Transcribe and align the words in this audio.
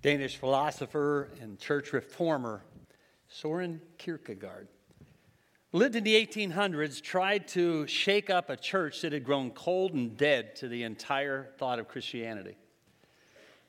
Danish 0.00 0.36
philosopher 0.36 1.28
and 1.40 1.58
church 1.58 1.92
reformer 1.92 2.62
Soren 3.26 3.80
Kierkegaard 3.98 4.68
lived 5.72 5.96
in 5.96 6.04
the 6.04 6.14
1800s, 6.14 7.02
tried 7.02 7.48
to 7.48 7.84
shake 7.88 8.30
up 8.30 8.48
a 8.48 8.56
church 8.56 9.02
that 9.02 9.12
had 9.12 9.24
grown 9.24 9.50
cold 9.50 9.94
and 9.94 10.16
dead 10.16 10.54
to 10.56 10.68
the 10.68 10.84
entire 10.84 11.50
thought 11.58 11.80
of 11.80 11.88
Christianity. 11.88 12.56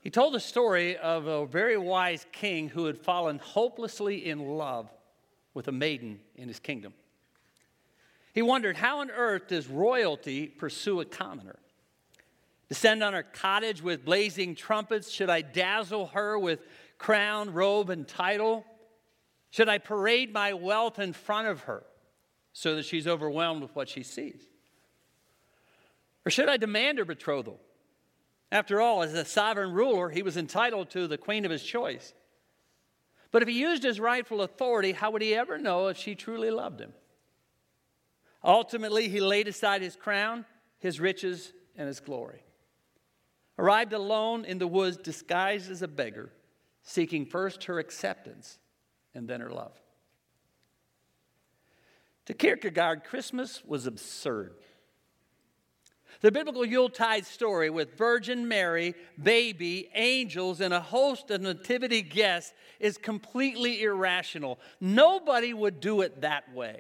He 0.02 0.12
told 0.12 0.34
the 0.36 0.39
story 0.39 0.97
of 0.97 1.26
a 1.26 1.47
very 1.47 1.78
wise 1.78 2.28
king 2.32 2.70
who 2.70 2.86
had 2.86 2.98
fallen 2.98 3.39
hopelessly 3.39 4.30
in 4.30 4.39
love 4.39 4.88
with 5.55 5.68
a 5.68 5.73
maiden 5.73 6.20
in 6.36 6.48
his 6.48 6.59
kingdom. 6.59 6.93
He 8.34 8.43
wondered, 8.43 8.77
how 8.77 9.00
on 9.00 9.09
earth 9.09 9.48
does 9.48 9.68
royalty 9.68 10.48
pursue 10.48 11.02
a 11.02 11.05
commoner? 11.05 11.57
Descend 12.70 13.02
on 13.02 13.14
her 13.14 13.24
cottage 13.24 13.82
with 13.82 14.06
blazing 14.06 14.54
trumpets? 14.56 15.12
Should 15.12 15.30
I 15.30 15.42
dazzle 15.42 16.08
her 16.08 16.38
with 16.38 16.60
crown, 17.00 17.52
robe, 17.52 17.90
and 17.90 18.08
title? 18.08 18.64
Should 19.50 19.68
I 19.68 19.80
parade 19.80 20.32
my 20.32 20.54
wealth 20.54 21.00
in 21.00 21.13
front 21.13 21.48
of 21.48 21.62
her 21.62 21.84
so 22.54 22.76
that 22.76 22.86
she's 22.86 23.08
overwhelmed 23.08 23.63
with 23.63 23.76
what 23.76 23.90
she 23.90 24.04
sees? 24.04 24.44
Or 26.26 26.30
should 26.30 26.48
I 26.48 26.58
demand 26.58 27.00
her 27.00 27.05
betrothal? 27.05 27.60
After 28.52 28.80
all, 28.80 29.02
as 29.02 29.13
a 29.13 29.26
sovereign 29.26 29.74
ruler, 29.74 30.10
he 30.10 30.22
was 30.22 30.38
entitled 30.38 30.91
to 30.91 31.08
the 31.08 31.18
queen 31.18 31.46
of 31.46 31.52
his 31.52 31.63
choice. 31.63 32.13
But 33.32 33.41
if 33.41 33.48
he 33.48 33.60
used 33.60 33.84
his 33.84 33.99
rightful 33.99 34.41
authority, 34.41 34.91
how 34.91 35.10
would 35.12 35.22
he 35.22 35.34
ever 35.34 35.58
know 35.58 35.88
if 35.88 35.98
she 35.98 36.13
truly 36.13 36.52
loved 36.52 36.82
him? 36.82 36.94
Ultimately, 38.44 39.10
he 39.10 39.20
laid 39.20 39.48
aside 39.48 39.82
his 39.82 39.96
crown, 39.96 40.46
his 40.77 40.99
riches, 40.99 41.52
and 41.76 41.88
his 41.88 41.99
glory. 41.99 42.44
Arrived 43.59 43.91
alone 43.91 44.45
in 44.45 44.58
the 44.58 44.66
woods, 44.66 44.95
disguised 44.95 45.70
as 45.70 45.81
a 45.81 45.88
beggar, 45.90 46.31
seeking 46.81 47.26
first 47.26 47.66
her 47.66 47.77
acceptance 47.77 48.58
and 49.13 49.27
then 49.27 49.41
her 49.41 49.49
love. 49.49 49.74
To 52.27 52.34
Kierkegaard, 52.34 53.04
Christmas 53.04 53.62
was 53.65 53.85
absurd. 53.85 54.54
The 56.21 56.32
biblical 56.32 56.63
Yuletide 56.63 57.26
story 57.26 57.70
with 57.70 57.98
Virgin 57.98 58.48
Mary, 58.48 58.96
baby, 59.21 59.90
angels, 59.93 60.62
and 60.62 60.74
a 60.74 60.80
host 60.80 61.30
of 61.30 61.41
nativity 61.41 62.02
guests 62.02 62.54
is 62.80 62.98
completely 62.98 63.82
irrational. 63.84 64.57
Nobody 64.80 65.53
would 65.53 65.81
do 65.81 66.00
it 66.00 66.22
that 66.22 66.53
way. 66.53 66.80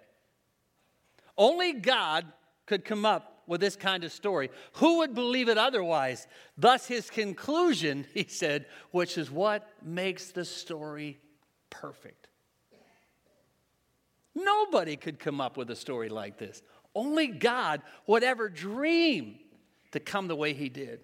Only 1.37 1.73
God 1.73 2.25
could 2.65 2.85
come 2.85 3.05
up 3.05 3.28
with 3.49 3.59
this 3.59 3.75
kind 3.75 4.03
of 4.03 4.11
story. 4.11 4.51
Who 4.73 4.99
would 4.99 5.15
believe 5.15 5.49
it 5.49 5.57
otherwise? 5.57 6.27
Thus, 6.55 6.85
his 6.85 7.09
conclusion, 7.09 8.05
he 8.13 8.25
said, 8.29 8.67
which 8.91 9.17
is 9.17 9.29
what 9.29 9.67
makes 9.83 10.31
the 10.31 10.45
story 10.45 11.19
perfect. 11.69 12.27
Nobody 14.35 14.95
could 14.95 15.19
come 15.19 15.41
up 15.41 15.57
with 15.57 15.69
a 15.71 15.75
story 15.75 16.07
like 16.07 16.37
this. 16.37 16.61
Only 16.95 17.27
God 17.27 17.81
would 18.07 18.23
ever 18.23 18.47
dream 18.47 19.39
to 19.91 19.99
come 19.99 20.27
the 20.27 20.35
way 20.35 20.53
He 20.53 20.69
did. 20.69 21.01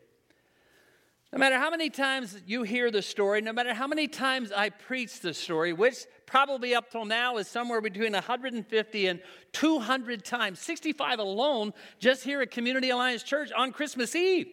No 1.36 1.40
matter 1.40 1.58
how 1.58 1.70
many 1.70 1.90
times 1.90 2.42
you 2.48 2.64
hear 2.64 2.90
the 2.90 3.02
story, 3.02 3.42
no 3.42 3.52
matter 3.52 3.74
how 3.74 3.88
many 3.88 4.08
times 4.08 4.54
I 4.54 4.70
preach 4.70 5.20
the 5.20 5.34
story, 5.34 5.74
which 5.74 6.06
probably 6.26 6.74
up 6.74 6.90
till 6.90 7.04
now 7.04 7.36
is 7.36 7.50
somewhere 7.50 7.82
between 7.82 8.14
150 8.14 9.08
and 9.08 9.20
200 9.52 10.24
times, 10.24 10.62
65 10.62 11.20
alone, 11.20 11.74
just 12.00 12.24
here 12.24 12.42
at 12.42 12.52
Community 12.52 12.90
Alliance 12.90 13.22
Church 13.22 13.52
on 13.52 13.74
Christmas 13.74 14.16
Eve. 14.16 14.48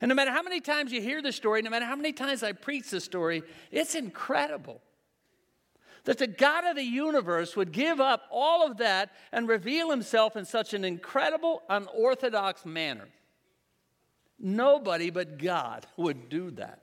And 0.00 0.08
no 0.08 0.14
matter 0.14 0.30
how 0.30 0.44
many 0.44 0.60
times 0.60 0.92
you 0.92 1.02
hear 1.02 1.20
the 1.20 1.32
story, 1.32 1.62
no 1.62 1.70
matter 1.70 1.84
how 1.84 1.96
many 1.96 2.12
times 2.12 2.44
I 2.44 2.52
preach 2.52 2.88
the 2.90 3.00
story, 3.00 3.42
it's 3.72 3.96
incredible 3.96 4.80
that 6.04 6.18
the 6.18 6.28
God 6.28 6.64
of 6.64 6.76
the 6.76 6.84
universe 6.84 7.56
would 7.56 7.72
give 7.72 8.00
up 8.00 8.22
all 8.30 8.64
of 8.64 8.76
that 8.76 9.10
and 9.32 9.48
reveal 9.48 9.90
himself 9.90 10.36
in 10.36 10.44
such 10.44 10.74
an 10.74 10.84
incredible, 10.84 11.62
unorthodox 11.68 12.64
manner. 12.64 13.08
Nobody 14.40 15.10
but 15.10 15.38
God 15.38 15.86
would 15.96 16.28
do 16.28 16.50
that. 16.52 16.80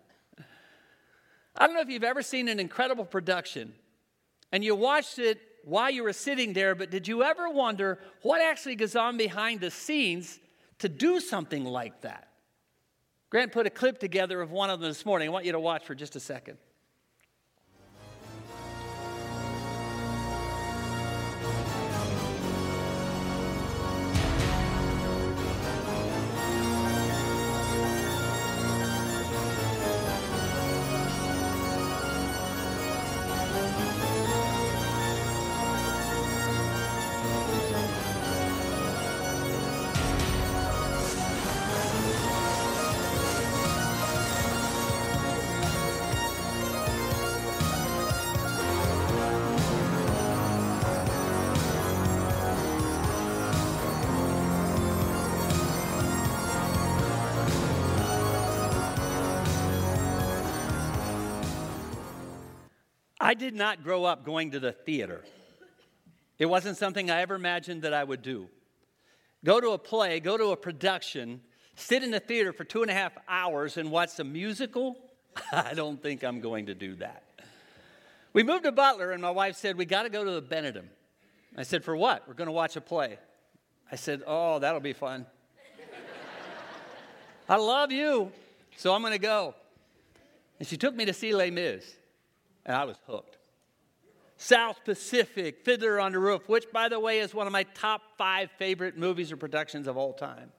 I 1.56 1.66
don't 1.66 1.76
know 1.76 1.82
if 1.82 1.90
you've 1.90 2.04
ever 2.04 2.22
seen 2.22 2.48
an 2.50 2.60
incredible 2.60 3.04
production 3.04 3.74
and 4.52 4.64
you 4.64 4.76
watched 4.76 5.18
it 5.18 5.42
while 5.64 5.90
you 5.90 6.04
were 6.04 6.14
sitting 6.14 6.54
there, 6.54 6.76
but 6.76 6.92
did 6.92 7.08
you 7.08 7.24
ever 7.24 7.50
wonder 7.50 8.00
what 8.22 8.42
actually 8.42 8.76
goes 8.76 8.96
on 8.96 9.18
behind 9.18 9.60
the 9.60 9.72
scenes 9.72 10.40
to 10.80 10.88
do 10.88 11.20
something 11.20 11.66
like 11.66 12.02
that? 12.02 12.28
Grant 13.30 13.52
put 13.52 13.66
a 13.66 13.72
clip 13.72 14.00
together 14.00 14.42
of 14.42 14.52
one 14.52 14.70
of 14.70 14.80
them 14.80 14.90
this 14.90 15.06
morning. 15.06 15.28
I 15.28 15.32
want 15.32 15.46
you 15.46 15.52
to 15.52 15.60
watch 15.60 15.84
for 15.84 15.96
just 15.96 16.16
a 16.16 16.20
second. 16.20 16.58
I 63.28 63.34
did 63.34 63.54
not 63.54 63.84
grow 63.84 64.06
up 64.06 64.24
going 64.24 64.52
to 64.52 64.60
the 64.62 64.72
theater. 64.72 65.22
It 66.40 66.46
wasn't 66.46 66.78
something 66.78 67.12
I 67.12 67.20
ever 67.20 67.36
imagined 67.36 67.82
that 67.82 67.94
I 67.94 68.02
would 68.02 68.22
do. 68.22 68.48
Go 69.44 69.60
to 69.60 69.72
a 69.72 69.78
play, 69.78 70.22
go 70.22 70.38
to 70.38 70.52
a 70.52 70.56
production, 70.56 71.42
sit 71.76 72.04
in 72.04 72.12
the 72.12 72.22
theater 72.22 72.54
for 72.54 72.64
two 72.64 72.84
and 72.84 72.90
a 72.90 72.94
half 72.94 73.12
hours 73.28 73.76
and 73.76 73.92
watch 73.92 74.18
a 74.20 74.24
musical? 74.24 74.96
I 75.52 75.74
don't 75.74 76.02
think 76.02 76.24
I'm 76.24 76.40
going 76.40 76.68
to 76.68 76.74
do 76.74 76.96
that. 76.96 77.24
We 78.32 78.44
moved 78.44 78.64
to 78.64 78.72
Butler, 78.72 79.12
and 79.12 79.22
my 79.22 79.32
wife 79.32 79.58
said, 79.58 79.78
We 79.78 79.84
got 79.84 80.04
to 80.04 80.10
go 80.10 80.24
to 80.24 80.32
the 80.32 80.42
Benedum. 80.42 80.86
I 81.58 81.64
said, 81.64 81.84
For 81.84 81.98
what? 81.98 82.26
We're 82.30 82.34
going 82.34 82.48
to 82.48 82.54
watch 82.54 82.78
a 82.78 82.82
play. 82.82 83.20
I 83.92 83.98
said, 83.98 84.24
Oh, 84.26 84.60
that'll 84.60 84.80
be 84.80 84.94
fun. 84.94 85.26
I 87.50 87.58
love 87.58 87.92
you, 87.92 88.32
so 88.78 88.94
I'm 88.94 89.02
going 89.02 89.12
to 89.12 89.20
go. 89.20 89.54
And 90.60 90.68
she 90.68 90.78
took 90.78 90.96
me 90.96 91.04
to 91.04 91.14
see 91.14 91.36
Les 91.36 91.52
Mis 91.52 91.97
and 92.68 92.76
I 92.76 92.84
was 92.84 92.98
hooked. 93.08 93.38
South 94.36 94.84
Pacific, 94.86 95.66
Fiddler 95.66 96.00
on 96.00 96.12
the 96.12 96.20
Roof, 96.20 96.48
which, 96.48 96.72
by 96.72 96.90
the 96.90 97.00
way, 97.00 97.20
is 97.20 97.34
one 97.34 97.48
of 97.48 97.54
my 97.54 97.64
top 97.64 98.02
five 98.18 98.52
favorite 98.60 98.96
movies 98.96 99.32
or 99.32 99.38
productions 99.38 99.88
of 99.88 99.98
all 99.98 100.14
time. 100.14 100.52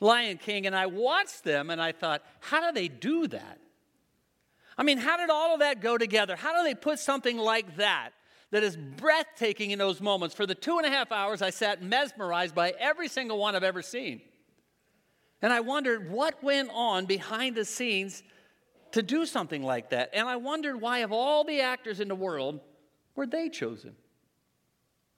Lion 0.00 0.38
King, 0.38 0.66
and 0.66 0.74
I 0.74 0.86
watched 0.86 1.44
them 1.44 1.68
and 1.68 1.82
I 1.82 1.92
thought, 1.92 2.22
how 2.38 2.66
do 2.66 2.72
they 2.72 2.88
do 2.88 3.26
that? 3.26 3.58
I 4.78 4.82
mean, 4.82 4.96
how 4.96 5.18
did 5.18 5.28
all 5.28 5.52
of 5.52 5.60
that 5.60 5.82
go 5.82 5.98
together? 5.98 6.36
How 6.36 6.56
do 6.56 6.66
they 6.66 6.74
put 6.74 6.98
something 6.98 7.36
like 7.36 7.76
that 7.76 8.10
that 8.50 8.62
is 8.62 8.78
breathtaking 8.78 9.72
in 9.72 9.78
those 9.78 10.00
moments? 10.00 10.34
For 10.34 10.46
the 10.46 10.54
two 10.54 10.78
and 10.78 10.86
a 10.86 10.90
half 10.90 11.12
hours, 11.12 11.42
I 11.42 11.50
sat 11.50 11.82
mesmerized 11.82 12.54
by 12.54 12.72
every 12.78 13.08
single 13.08 13.36
one 13.36 13.54
I've 13.54 13.62
ever 13.62 13.82
seen. 13.82 14.22
And 15.42 15.52
I 15.52 15.60
wondered 15.60 16.10
what 16.10 16.42
went 16.42 16.70
on 16.72 17.04
behind 17.04 17.56
the 17.56 17.66
scenes 17.66 18.22
to 18.92 19.02
do 19.02 19.26
something 19.26 19.62
like 19.62 19.90
that. 19.90 20.10
And 20.12 20.28
I 20.28 20.36
wondered 20.36 20.80
why, 20.80 20.98
of 20.98 21.12
all 21.12 21.44
the 21.44 21.60
actors 21.60 22.00
in 22.00 22.08
the 22.08 22.14
world, 22.14 22.60
were 23.14 23.26
they 23.26 23.48
chosen? 23.48 23.94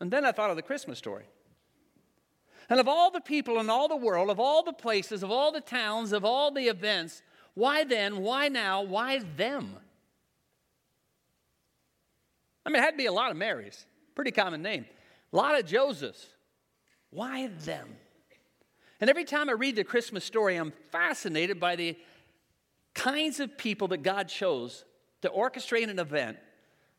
And 0.00 0.10
then 0.10 0.24
I 0.24 0.32
thought 0.32 0.50
of 0.50 0.56
the 0.56 0.62
Christmas 0.62 0.98
story. 0.98 1.24
And 2.68 2.80
of 2.80 2.88
all 2.88 3.10
the 3.10 3.20
people 3.20 3.60
in 3.60 3.68
all 3.68 3.88
the 3.88 3.96
world, 3.96 4.30
of 4.30 4.40
all 4.40 4.62
the 4.62 4.72
places, 4.72 5.22
of 5.22 5.30
all 5.30 5.52
the 5.52 5.60
towns, 5.60 6.12
of 6.12 6.24
all 6.24 6.50
the 6.50 6.68
events, 6.68 7.22
why 7.54 7.84
then, 7.84 8.22
why 8.22 8.48
now, 8.48 8.82
why 8.82 9.20
them? 9.36 9.76
I 12.64 12.70
mean, 12.70 12.76
it 12.76 12.84
had 12.84 12.92
to 12.92 12.96
be 12.96 13.06
a 13.06 13.12
lot 13.12 13.30
of 13.30 13.36
Marys, 13.36 13.86
pretty 14.14 14.30
common 14.30 14.62
name. 14.62 14.86
A 15.32 15.36
lot 15.36 15.58
of 15.58 15.66
Josephs. 15.66 16.26
Why 17.10 17.48
them? 17.64 17.88
And 19.00 19.10
every 19.10 19.24
time 19.24 19.50
I 19.50 19.52
read 19.52 19.76
the 19.76 19.84
Christmas 19.84 20.24
story, 20.24 20.56
I'm 20.56 20.72
fascinated 20.90 21.58
by 21.58 21.76
the 21.76 21.96
kinds 22.94 23.40
of 23.40 23.56
people 23.56 23.88
that 23.88 24.02
God 24.02 24.28
chose 24.28 24.84
to 25.22 25.28
orchestrate 25.28 25.88
an 25.88 25.98
event, 25.98 26.36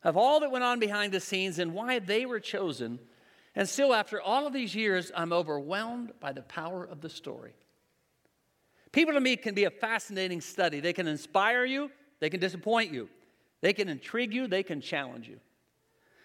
of 0.02 0.16
all 0.16 0.40
that 0.40 0.50
went 0.50 0.64
on 0.64 0.78
behind 0.78 1.12
the 1.12 1.20
scenes 1.20 1.58
and 1.58 1.72
why 1.72 1.98
they 1.98 2.26
were 2.26 2.40
chosen. 2.40 2.98
And 3.54 3.68
still, 3.68 3.94
after 3.94 4.20
all 4.20 4.46
of 4.46 4.52
these 4.52 4.74
years, 4.74 5.12
I'm 5.14 5.32
overwhelmed 5.32 6.12
by 6.20 6.32
the 6.32 6.42
power 6.42 6.84
of 6.84 7.00
the 7.00 7.08
story. 7.08 7.54
People 8.92 9.14
to 9.14 9.20
me 9.20 9.36
can 9.36 9.54
be 9.54 9.64
a 9.64 9.70
fascinating 9.70 10.40
study. 10.40 10.80
They 10.80 10.92
can 10.92 11.08
inspire 11.08 11.64
you, 11.64 11.90
they 12.20 12.30
can 12.30 12.40
disappoint 12.40 12.92
you, 12.92 13.08
they 13.60 13.72
can 13.72 13.88
intrigue 13.88 14.32
you, 14.32 14.46
they 14.46 14.62
can 14.62 14.80
challenge 14.80 15.28
you. 15.28 15.40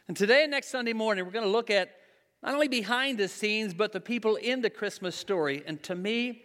And 0.08 0.18
today 0.18 0.44
and 0.44 0.52
next 0.52 0.70
Sunday 0.70 0.94
morning, 0.94 1.26
we're 1.26 1.32
going 1.32 1.46
to 1.46 1.52
look 1.52 1.70
at 1.70 1.96
not 2.42 2.54
only 2.54 2.68
behind 2.68 3.18
the 3.18 3.28
scenes, 3.28 3.74
but 3.74 3.92
the 3.92 4.00
people 4.00 4.36
in 4.36 4.62
the 4.62 4.70
Christmas 4.70 5.16
story. 5.16 5.64
And 5.66 5.82
to 5.84 5.96
me, 5.96 6.44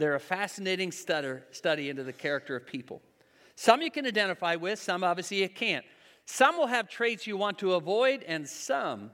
they're 0.00 0.14
a 0.14 0.20
fascinating 0.20 0.90
study 0.90 1.88
into 1.88 2.02
the 2.02 2.12
character 2.12 2.56
of 2.56 2.66
people. 2.66 3.02
Some 3.56 3.82
you 3.82 3.90
can 3.90 4.06
identify 4.06 4.56
with, 4.56 4.78
some 4.78 5.04
obviously 5.04 5.42
you 5.42 5.48
can't. 5.48 5.84
Some 6.24 6.56
will 6.56 6.68
have 6.68 6.88
traits 6.88 7.26
you 7.26 7.36
want 7.36 7.58
to 7.58 7.74
avoid, 7.74 8.22
and 8.22 8.48
some 8.48 9.10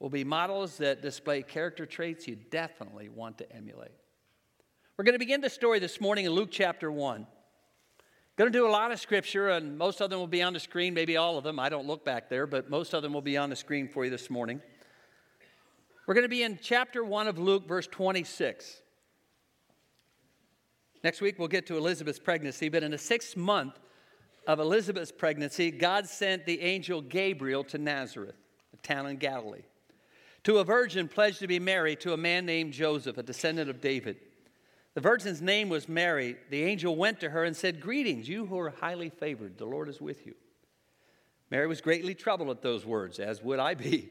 will 0.00 0.10
be 0.10 0.24
models 0.24 0.78
that 0.78 1.02
display 1.02 1.42
character 1.42 1.86
traits 1.86 2.26
you 2.26 2.36
definitely 2.36 3.08
want 3.08 3.38
to 3.38 3.52
emulate. 3.54 3.92
We're 4.96 5.04
going 5.04 5.14
to 5.14 5.18
begin 5.18 5.40
the 5.40 5.50
story 5.50 5.78
this 5.78 6.00
morning 6.00 6.24
in 6.24 6.32
Luke 6.32 6.48
chapter 6.50 6.90
1. 6.90 7.26
Going 8.36 8.52
to 8.52 8.58
do 8.58 8.66
a 8.66 8.70
lot 8.70 8.92
of 8.92 9.00
scripture, 9.00 9.48
and 9.48 9.78
most 9.78 10.02
of 10.02 10.10
them 10.10 10.18
will 10.18 10.26
be 10.26 10.42
on 10.42 10.52
the 10.52 10.60
screen, 10.60 10.92
maybe 10.92 11.16
all 11.16 11.38
of 11.38 11.44
them. 11.44 11.58
I 11.58 11.70
don't 11.70 11.86
look 11.86 12.04
back 12.04 12.28
there, 12.28 12.46
but 12.46 12.68
most 12.68 12.92
of 12.92 13.02
them 13.02 13.14
will 13.14 13.22
be 13.22 13.36
on 13.38 13.48
the 13.48 13.56
screen 13.56 13.88
for 13.88 14.04
you 14.04 14.10
this 14.10 14.28
morning. 14.28 14.60
We're 16.06 16.14
going 16.14 16.24
to 16.24 16.28
be 16.28 16.42
in 16.42 16.58
chapter 16.62 17.02
1 17.02 17.28
of 17.28 17.38
Luke, 17.38 17.66
verse 17.66 17.86
26. 17.86 18.82
Next 21.04 21.20
week, 21.20 21.38
we'll 21.38 21.48
get 21.48 21.66
to 21.66 21.76
Elizabeth's 21.76 22.18
pregnancy, 22.18 22.68
but 22.68 22.82
in 22.82 22.90
the 22.90 22.98
sixth 22.98 23.36
month 23.36 23.78
of 24.46 24.60
Elizabeth's 24.60 25.12
pregnancy, 25.12 25.70
God 25.70 26.06
sent 26.06 26.46
the 26.46 26.60
angel 26.60 27.00
Gabriel 27.00 27.64
to 27.64 27.78
Nazareth, 27.78 28.36
a 28.72 28.76
town 28.78 29.06
in 29.06 29.16
Galilee, 29.16 29.64
to 30.44 30.58
a 30.58 30.64
virgin 30.64 31.08
pledged 31.08 31.40
to 31.40 31.46
be 31.46 31.58
married 31.58 32.00
to 32.00 32.12
a 32.12 32.16
man 32.16 32.46
named 32.46 32.72
Joseph, 32.72 33.18
a 33.18 33.22
descendant 33.22 33.68
of 33.68 33.80
David. 33.80 34.16
The 34.94 35.00
virgin's 35.00 35.42
name 35.42 35.68
was 35.68 35.88
Mary. 35.88 36.36
The 36.50 36.62
angel 36.62 36.96
went 36.96 37.20
to 37.20 37.30
her 37.30 37.44
and 37.44 37.56
said, 37.56 37.80
Greetings, 37.80 38.28
you 38.28 38.46
who 38.46 38.58
are 38.58 38.70
highly 38.70 39.10
favored, 39.10 39.58
the 39.58 39.66
Lord 39.66 39.88
is 39.88 40.00
with 40.00 40.26
you. 40.26 40.34
Mary 41.50 41.66
was 41.66 41.80
greatly 41.80 42.14
troubled 42.14 42.50
at 42.50 42.62
those 42.62 42.86
words, 42.86 43.18
as 43.18 43.42
would 43.42 43.58
I 43.58 43.74
be 43.74 44.10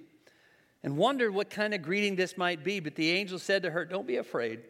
and 0.86 0.98
wondered 0.98 1.34
what 1.34 1.50
kind 1.50 1.74
of 1.74 1.82
greeting 1.82 2.16
this 2.16 2.38
might 2.38 2.64
be. 2.64 2.80
But 2.80 2.94
the 2.94 3.10
angel 3.10 3.40
said 3.40 3.64
to 3.64 3.72
her, 3.72 3.86
Don't 3.86 4.06
be 4.06 4.18
afraid. 4.18 4.62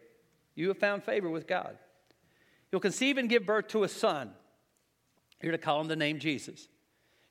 You 0.56 0.70
have 0.70 0.78
found 0.78 1.04
favor 1.04 1.30
with 1.30 1.46
God. 1.46 1.78
You'll 2.76 2.82
conceive 2.82 3.18
and 3.18 3.30
give 3.30 3.46
birth 3.46 3.70
to 3.70 3.86
a 3.86 3.88
son. 3.88 4.32
You're 5.42 5.54
to 5.54 5.58
call 5.58 5.80
him 5.80 5.88
the 5.88 5.96
name 5.96 6.20
Jesus. 6.20 6.68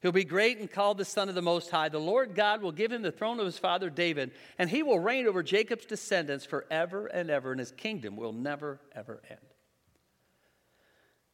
He'll 0.00 0.11
be 0.11 0.25
great 0.25 0.56
and 0.56 0.70
called 0.70 0.96
the 0.96 1.05
Son 1.05 1.29
of 1.29 1.35
the 1.35 1.43
Most 1.43 1.69
High. 1.69 1.91
The 1.91 2.00
Lord 2.00 2.35
God 2.35 2.62
will 2.62 2.73
give 2.73 2.91
him 2.91 3.02
the 3.02 3.12
throne 3.12 3.38
of 3.38 3.44
his 3.44 3.58
father 3.58 3.91
David, 3.91 4.31
and 4.58 4.70
he 4.70 4.82
will 4.82 4.99
reign 4.99 5.26
over 5.26 5.43
Jacob's 5.43 5.85
descendants 5.85 6.46
forever 6.46 7.08
and 7.08 7.29
ever, 7.29 7.50
and 7.50 7.61
his 7.61 7.73
kingdom 7.73 8.17
will 8.17 8.32
never, 8.32 8.81
ever 8.94 9.20
end. 9.29 9.38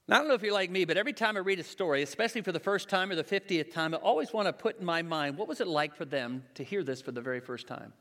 Now, 0.08 0.16
I 0.16 0.18
don't 0.18 0.26
know 0.26 0.34
if 0.34 0.42
you're 0.42 0.52
like 0.52 0.72
me, 0.72 0.84
but 0.84 0.96
every 0.96 1.12
time 1.12 1.36
I 1.36 1.40
read 1.40 1.60
a 1.60 1.62
story, 1.62 2.02
especially 2.02 2.40
for 2.40 2.50
the 2.50 2.58
first 2.58 2.88
time 2.88 3.12
or 3.12 3.14
the 3.14 3.22
50th 3.22 3.70
time, 3.72 3.94
I 3.94 3.98
always 3.98 4.32
want 4.32 4.48
to 4.48 4.52
put 4.52 4.80
in 4.80 4.84
my 4.84 5.02
mind 5.02 5.38
what 5.38 5.46
was 5.46 5.60
it 5.60 5.68
like 5.68 5.94
for 5.94 6.04
them 6.04 6.42
to 6.54 6.64
hear 6.64 6.82
this 6.82 7.00
for 7.00 7.12
the 7.12 7.20
very 7.20 7.38
first 7.38 7.68
time? 7.68 7.92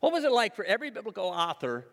What 0.00 0.10
was 0.10 0.24
it 0.24 0.32
like 0.32 0.56
for 0.56 0.64
every 0.64 0.90
biblical 0.90 1.26
author 1.26 1.86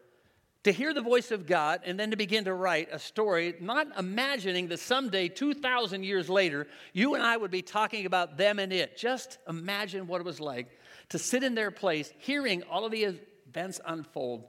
to 0.66 0.72
hear 0.72 0.96
the 0.96 1.02
voice 1.02 1.30
of 1.30 1.46
God 1.46 1.82
and 1.86 2.00
then 2.00 2.10
to 2.10 2.18
begin 2.18 2.46
to 2.46 2.54
write 2.56 2.90
a 2.92 2.98
story, 2.98 3.54
not 3.62 3.86
imagining 4.00 4.68
that 4.70 4.80
someday, 4.80 5.28
2,000 5.28 6.04
years 6.04 6.28
later, 6.28 6.66
you 6.92 7.14
and 7.14 7.22
I 7.22 7.38
would 7.38 7.52
be 7.52 7.62
talking 7.62 8.08
about 8.08 8.36
them 8.36 8.58
and 8.58 8.74
it. 8.74 8.98
Just 8.98 9.38
imagine 9.48 10.08
what 10.08 10.22
it 10.22 10.24
was 10.24 10.40
like 10.40 10.80
to 11.10 11.20
sit 11.20 11.44
in 11.44 11.54
their 11.54 11.70
place, 11.70 12.12
hearing 12.18 12.64
all 12.64 12.84
of 12.84 12.92
the 12.92 13.20
events 13.48 13.80
unfold, 13.86 14.44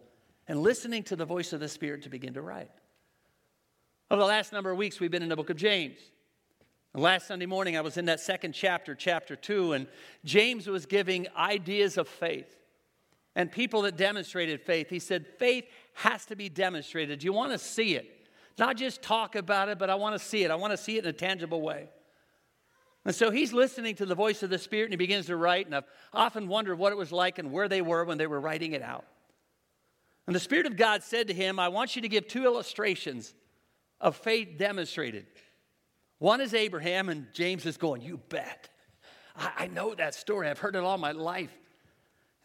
and 0.48 0.62
listening 0.62 1.02
to 1.02 1.16
the 1.16 1.26
voice 1.26 1.52
of 1.52 1.60
the 1.60 1.68
Spirit 1.68 2.04
to 2.04 2.08
begin 2.08 2.32
to 2.32 2.40
write. 2.40 2.70
Over 4.10 4.22
the 4.22 4.28
last 4.28 4.54
number 4.54 4.70
of 4.70 4.78
weeks, 4.78 4.98
we've 4.98 5.10
been 5.10 5.22
in 5.22 5.28
the 5.28 5.36
book 5.36 5.50
of 5.50 5.58
James. 5.58 5.98
Last 6.94 7.26
Sunday 7.26 7.44
morning, 7.44 7.76
I 7.76 7.82
was 7.82 7.98
in 7.98 8.06
that 8.06 8.20
second 8.20 8.54
chapter, 8.54 8.94
chapter 8.94 9.36
two, 9.36 9.74
and 9.74 9.86
James 10.24 10.66
was 10.66 10.86
giving 10.86 11.26
ideas 11.36 11.98
of 11.98 12.08
faith 12.08 12.56
and 13.36 13.52
people 13.52 13.82
that 13.82 13.96
demonstrated 13.98 14.62
faith. 14.62 14.88
He 14.88 14.98
said, 14.98 15.26
Faith 15.38 15.66
has 15.96 16.26
to 16.26 16.36
be 16.36 16.50
demonstrated. 16.50 17.24
You 17.24 17.32
want 17.32 17.52
to 17.52 17.58
see 17.58 17.96
it. 17.96 18.28
Not 18.58 18.76
just 18.76 19.00
talk 19.00 19.34
about 19.34 19.70
it, 19.70 19.78
but 19.78 19.88
I 19.88 19.94
want 19.94 20.18
to 20.18 20.24
see 20.24 20.44
it. 20.44 20.50
I 20.50 20.54
want 20.54 20.72
to 20.72 20.76
see 20.76 20.98
it 20.98 21.04
in 21.04 21.10
a 21.10 21.12
tangible 21.12 21.62
way. 21.62 21.88
And 23.06 23.14
so 23.14 23.30
he's 23.30 23.54
listening 23.54 23.94
to 23.96 24.06
the 24.06 24.14
voice 24.14 24.42
of 24.42 24.50
the 24.50 24.58
Spirit 24.58 24.84
and 24.84 24.92
he 24.92 24.98
begins 24.98 25.26
to 25.26 25.36
write. 25.36 25.64
And 25.64 25.74
I've 25.74 25.86
often 26.12 26.48
wondered 26.48 26.76
what 26.76 26.92
it 26.92 26.96
was 26.96 27.12
like 27.12 27.38
and 27.38 27.50
where 27.50 27.66
they 27.66 27.80
were 27.80 28.04
when 28.04 28.18
they 28.18 28.26
were 28.26 28.40
writing 28.40 28.72
it 28.72 28.82
out. 28.82 29.06
And 30.26 30.36
the 30.36 30.40
Spirit 30.40 30.66
of 30.66 30.76
God 30.76 31.02
said 31.02 31.28
to 31.28 31.34
him, 31.34 31.58
I 31.58 31.68
want 31.68 31.96
you 31.96 32.02
to 32.02 32.08
give 32.08 32.28
two 32.28 32.44
illustrations 32.44 33.32
of 33.98 34.16
faith 34.16 34.58
demonstrated. 34.58 35.26
One 36.18 36.42
is 36.42 36.52
Abraham, 36.52 37.08
and 37.08 37.26
James 37.32 37.64
is 37.64 37.76
going, 37.76 38.02
You 38.02 38.18
bet. 38.28 38.68
I, 39.34 39.52
I 39.58 39.66
know 39.68 39.94
that 39.94 40.14
story. 40.14 40.48
I've 40.48 40.58
heard 40.58 40.76
it 40.76 40.82
all 40.82 40.98
my 40.98 41.12
life. 41.12 41.56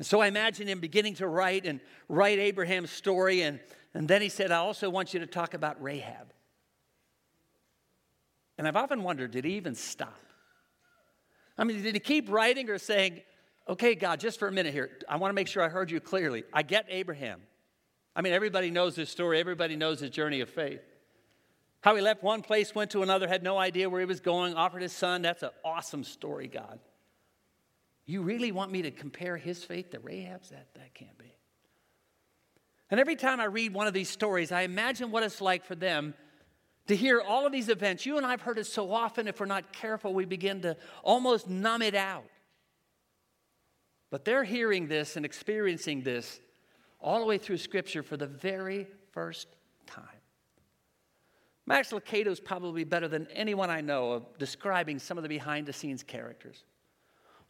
And 0.02 0.06
so 0.08 0.20
I 0.20 0.26
imagine 0.26 0.66
him 0.66 0.80
beginning 0.80 1.14
to 1.18 1.28
write 1.28 1.68
and 1.68 1.80
write 2.10 2.40
Abraham's 2.40 2.90
story. 2.90 3.44
And, 3.44 3.60
and 3.94 4.08
then 4.08 4.20
he 4.24 4.30
said, 4.30 4.52
I 4.52 4.58
also 4.58 4.90
want 4.90 5.14
you 5.14 5.20
to 5.20 5.28
talk 5.28 5.54
about 5.54 5.80
Rahab. 5.80 6.34
And 8.58 8.68
I've 8.68 8.76
often 8.76 9.04
wondered, 9.04 9.30
did 9.30 9.46
he 9.46 9.54
even 9.58 9.76
stop? 9.76 10.20
I 11.56 11.66
mean, 11.66 11.84
did 11.84 11.94
he 11.94 12.00
keep 12.00 12.32
writing 12.32 12.68
or 12.72 12.80
saying, 12.80 13.22
okay, 13.70 13.94
God, 13.94 14.20
just 14.20 14.40
for 14.40 14.48
a 14.48 14.52
minute 14.52 14.74
here, 14.74 14.90
I 15.08 15.18
want 15.18 15.30
to 15.30 15.36
make 15.36 15.48
sure 15.48 15.62
I 15.62 15.70
heard 15.70 15.92
you 15.92 16.00
clearly. 16.00 16.46
I 16.52 16.64
get 16.64 16.88
Abraham. 16.90 17.40
I 18.16 18.24
mean, 18.24 18.34
everybody 18.34 18.72
knows 18.72 18.96
his 18.96 19.08
story, 19.08 19.40
everybody 19.40 19.76
knows 19.76 20.00
his 20.00 20.10
journey 20.10 20.42
of 20.42 20.50
faith. 20.50 20.82
How 21.82 21.96
he 21.96 22.02
left 22.02 22.24
one 22.24 22.42
place, 22.42 22.74
went 22.74 22.90
to 22.90 23.04
another, 23.04 23.28
had 23.28 23.44
no 23.44 23.60
idea 23.60 23.88
where 23.88 24.00
he 24.00 24.08
was 24.08 24.20
going, 24.20 24.56
offered 24.56 24.82
his 24.82 24.94
son. 24.94 25.22
That's 25.22 25.44
an 25.44 25.52
awesome 25.64 26.04
story, 26.04 26.48
God. 26.48 26.80
You 28.12 28.24
really 28.24 28.52
want 28.52 28.74
me 28.74 28.82
to 28.82 28.92
compare 28.92 29.38
his 29.38 29.64
faith 29.64 29.92
to 29.92 30.00
Rahab's? 30.00 30.50
That, 30.50 30.68
that 30.74 30.94
can't 30.94 31.18
be. 31.18 31.34
And 32.90 33.00
every 33.00 33.16
time 33.16 33.40
I 33.40 33.46
read 33.46 33.74
one 33.74 33.88
of 33.88 33.94
these 33.94 34.10
stories, 34.10 34.52
I 34.52 34.64
imagine 34.64 35.12
what 35.12 35.24
it's 35.24 35.40
like 35.40 35.64
for 35.64 35.76
them 35.76 36.14
to 36.88 36.96
hear 36.96 37.22
all 37.22 37.46
of 37.46 37.54
these 37.54 37.70
events. 37.70 38.06
You 38.06 38.18
and 38.18 38.26
I 38.26 38.32
have 38.32 38.42
heard 38.42 38.58
it 38.58 38.66
so 38.66 38.92
often, 38.92 39.30
if 39.30 39.40
we're 39.40 39.46
not 39.46 39.72
careful, 39.72 40.14
we 40.14 40.26
begin 40.26 40.62
to 40.64 40.76
almost 41.04 41.50
numb 41.50 41.82
it 41.82 41.96
out. 41.96 42.26
But 44.10 44.26
they're 44.26 44.44
hearing 44.44 44.90
this 44.90 45.16
and 45.16 45.26
experiencing 45.26 46.02
this 46.02 46.42
all 47.00 47.22
the 47.22 47.26
way 47.26 47.38
through 47.38 47.60
Scripture 47.60 48.04
for 48.04 48.18
the 48.18 48.28
very 48.28 48.88
first 49.14 49.48
time. 49.88 50.04
Max 51.66 51.94
Lucado 51.94 52.28
is 52.28 52.42
probably 52.42 52.84
better 52.84 53.08
than 53.08 53.26
anyone 53.34 53.70
I 53.70 53.80
know 53.80 54.12
of 54.12 54.38
describing 54.38 55.00
some 55.00 55.18
of 55.18 55.24
the 55.24 55.30
behind 55.30 55.66
the 55.66 55.72
scenes 55.72 56.04
characters. 56.04 56.66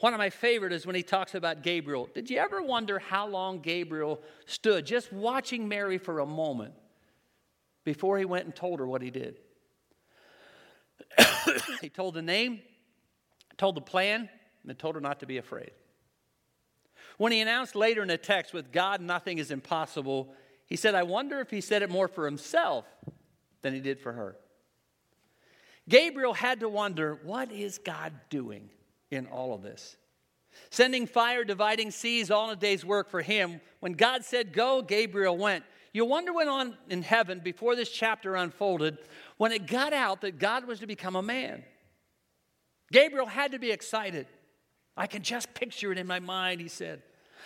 One 0.01 0.15
of 0.15 0.17
my 0.17 0.31
favorite 0.31 0.73
is 0.73 0.87
when 0.87 0.95
he 0.95 1.03
talks 1.03 1.35
about 1.35 1.61
Gabriel. 1.61 2.09
Did 2.15 2.31
you 2.31 2.39
ever 2.39 2.63
wonder 2.63 2.97
how 2.97 3.27
long 3.27 3.59
Gabriel 3.59 4.19
stood 4.47 4.83
just 4.83 5.13
watching 5.13 5.67
Mary 5.67 5.99
for 5.99 6.19
a 6.19 6.25
moment 6.25 6.73
before 7.83 8.17
he 8.17 8.25
went 8.25 8.45
and 8.45 8.55
told 8.55 8.79
her 8.79 8.87
what 8.87 9.03
he 9.03 9.11
did? 9.11 9.37
he 11.81 11.89
told 11.89 12.15
the 12.15 12.21
name, 12.23 12.61
told 13.57 13.75
the 13.75 13.81
plan, 13.81 14.27
and 14.67 14.79
told 14.79 14.95
her 14.95 15.01
not 15.01 15.19
to 15.19 15.27
be 15.27 15.37
afraid. 15.37 15.69
When 17.19 17.31
he 17.31 17.39
announced 17.39 17.75
later 17.75 18.01
in 18.01 18.07
the 18.07 18.17
text, 18.17 18.55
with 18.55 18.71
God 18.71 19.01
nothing 19.01 19.37
is 19.37 19.51
impossible, 19.51 20.33
he 20.65 20.77
said, 20.77 20.95
I 20.95 21.03
wonder 21.03 21.39
if 21.41 21.51
he 21.51 21.61
said 21.61 21.83
it 21.83 21.91
more 21.91 22.07
for 22.07 22.25
himself 22.25 22.85
than 23.61 23.75
he 23.75 23.79
did 23.79 23.99
for 23.99 24.13
her. 24.13 24.35
Gabriel 25.87 26.33
had 26.33 26.61
to 26.61 26.69
wonder 26.69 27.19
what 27.21 27.51
is 27.51 27.77
God 27.77 28.13
doing 28.31 28.71
in 29.11 29.27
all 29.27 29.53
of 29.53 29.61
this? 29.61 29.97
Sending 30.69 31.05
fire, 31.05 31.43
dividing 31.43 31.91
seas, 31.91 32.31
all 32.31 32.49
in 32.49 32.57
a 32.57 32.59
day's 32.59 32.83
work 32.83 33.09
for 33.09 33.21
him. 33.21 33.61
When 33.79 33.93
God 33.93 34.25
said 34.25 34.53
go, 34.53 34.81
Gabriel 34.81 35.37
went. 35.37 35.63
You 35.93 36.05
wonder 36.05 36.33
when 36.33 36.47
on 36.47 36.77
in 36.89 37.01
heaven, 37.01 37.41
before 37.43 37.75
this 37.75 37.89
chapter 37.89 38.35
unfolded, 38.35 38.97
when 39.37 39.51
it 39.51 39.67
got 39.67 39.93
out 39.93 40.21
that 40.21 40.39
God 40.39 40.65
was 40.65 40.79
to 40.79 40.87
become 40.87 41.15
a 41.15 41.21
man. 41.21 41.63
Gabriel 42.91 43.25
had 43.25 43.51
to 43.51 43.59
be 43.59 43.71
excited. 43.71 44.27
I 44.95 45.07
can 45.07 45.21
just 45.23 45.53
picture 45.53 45.91
it 45.91 45.97
in 45.97 46.07
my 46.07 46.19
mind, 46.19 46.61
he 46.61 46.67
said. 46.67 47.01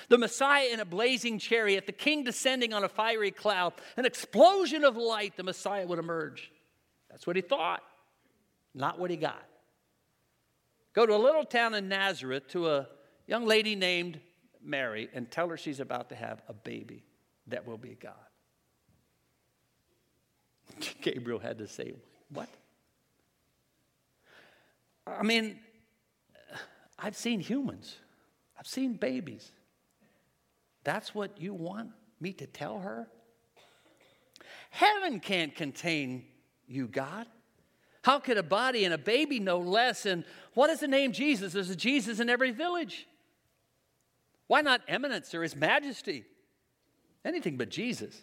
The 0.09 0.17
Messiah 0.17 0.67
in 0.71 0.79
a 0.79 0.85
blazing 0.85 1.39
chariot, 1.39 1.85
the 1.85 1.91
king 1.91 2.23
descending 2.23 2.73
on 2.73 2.83
a 2.83 2.89
fiery 2.89 3.31
cloud, 3.31 3.73
an 3.97 4.05
explosion 4.05 4.83
of 4.83 4.97
light, 4.97 5.37
the 5.37 5.43
Messiah 5.43 5.87
would 5.87 5.99
emerge. 5.99 6.51
That's 7.09 7.25
what 7.25 7.35
he 7.35 7.41
thought, 7.41 7.81
not 8.73 8.99
what 8.99 9.09
he 9.09 9.17
got. 9.17 9.43
Go 10.95 11.05
to 11.05 11.13
a 11.13 11.17
little 11.17 11.43
town 11.43 11.75
in 11.75 11.89
Nazareth 11.89 12.47
to 12.49 12.69
a 12.69 12.87
young 13.27 13.45
lady 13.45 13.75
named 13.75 14.21
Mary 14.63 15.09
and 15.13 15.29
tell 15.29 15.49
her 15.49 15.57
she's 15.57 15.81
about 15.81 16.07
to 16.09 16.15
have 16.15 16.41
a 16.47 16.53
baby 16.53 17.03
that 17.47 17.67
will 17.67 17.77
be 17.77 17.97
God. 18.01 18.13
Gabriel 21.01 21.39
had 21.39 21.57
to 21.57 21.67
say, 21.67 21.93
What? 22.29 22.47
I 25.05 25.21
mean, 25.21 25.59
I've 26.97 27.17
seen 27.17 27.41
humans, 27.41 27.97
I've 28.57 28.67
seen 28.67 28.93
babies. 28.93 29.51
That's 30.85 31.13
what 31.13 31.41
you 31.41 31.53
want 31.53 31.89
me 32.21 32.31
to 32.33 32.47
tell 32.47 32.79
her? 32.79 33.07
Heaven 34.69 35.19
can't 35.19 35.55
contain 35.55 36.25
you, 36.67 36.87
God. 36.87 37.25
How 38.05 38.19
could 38.19 38.37
a 38.37 38.43
body 38.43 38.85
and 38.85 38.93
a 38.93 38.99
baby 38.99 39.39
know 39.39 39.57
less? 39.57 40.05
And 40.05 40.25
what 40.53 40.69
is 40.69 40.79
the 40.79 40.87
name 40.87 41.11
Jesus? 41.11 41.53
There's 41.53 41.71
a 41.71 41.75
Jesus 41.75 42.19
in 42.19 42.29
every 42.29 42.51
village. 42.51 43.07
Why 44.45 44.61
not 44.61 44.81
eminence 44.87 45.33
or 45.33 45.41
his 45.41 45.55
majesty? 45.55 46.23
Anything 47.25 47.57
but 47.57 47.69
Jesus. 47.69 48.15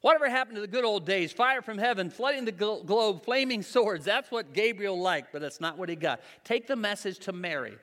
Whatever 0.00 0.30
happened 0.30 0.54
to 0.54 0.62
the 0.62 0.66
good 0.66 0.86
old 0.86 1.04
days? 1.04 1.30
Fire 1.30 1.60
from 1.60 1.76
heaven, 1.76 2.08
flooding 2.08 2.46
the 2.46 2.52
globe, 2.52 3.22
flaming 3.22 3.60
swords. 3.62 4.06
That's 4.06 4.30
what 4.30 4.54
Gabriel 4.54 4.98
liked, 4.98 5.30
but 5.30 5.42
that's 5.42 5.60
not 5.60 5.76
what 5.76 5.90
he 5.90 5.94
got. 5.94 6.22
Take 6.42 6.66
the 6.66 6.74
message 6.74 7.18
to 7.26 7.34
Mary. 7.34 7.76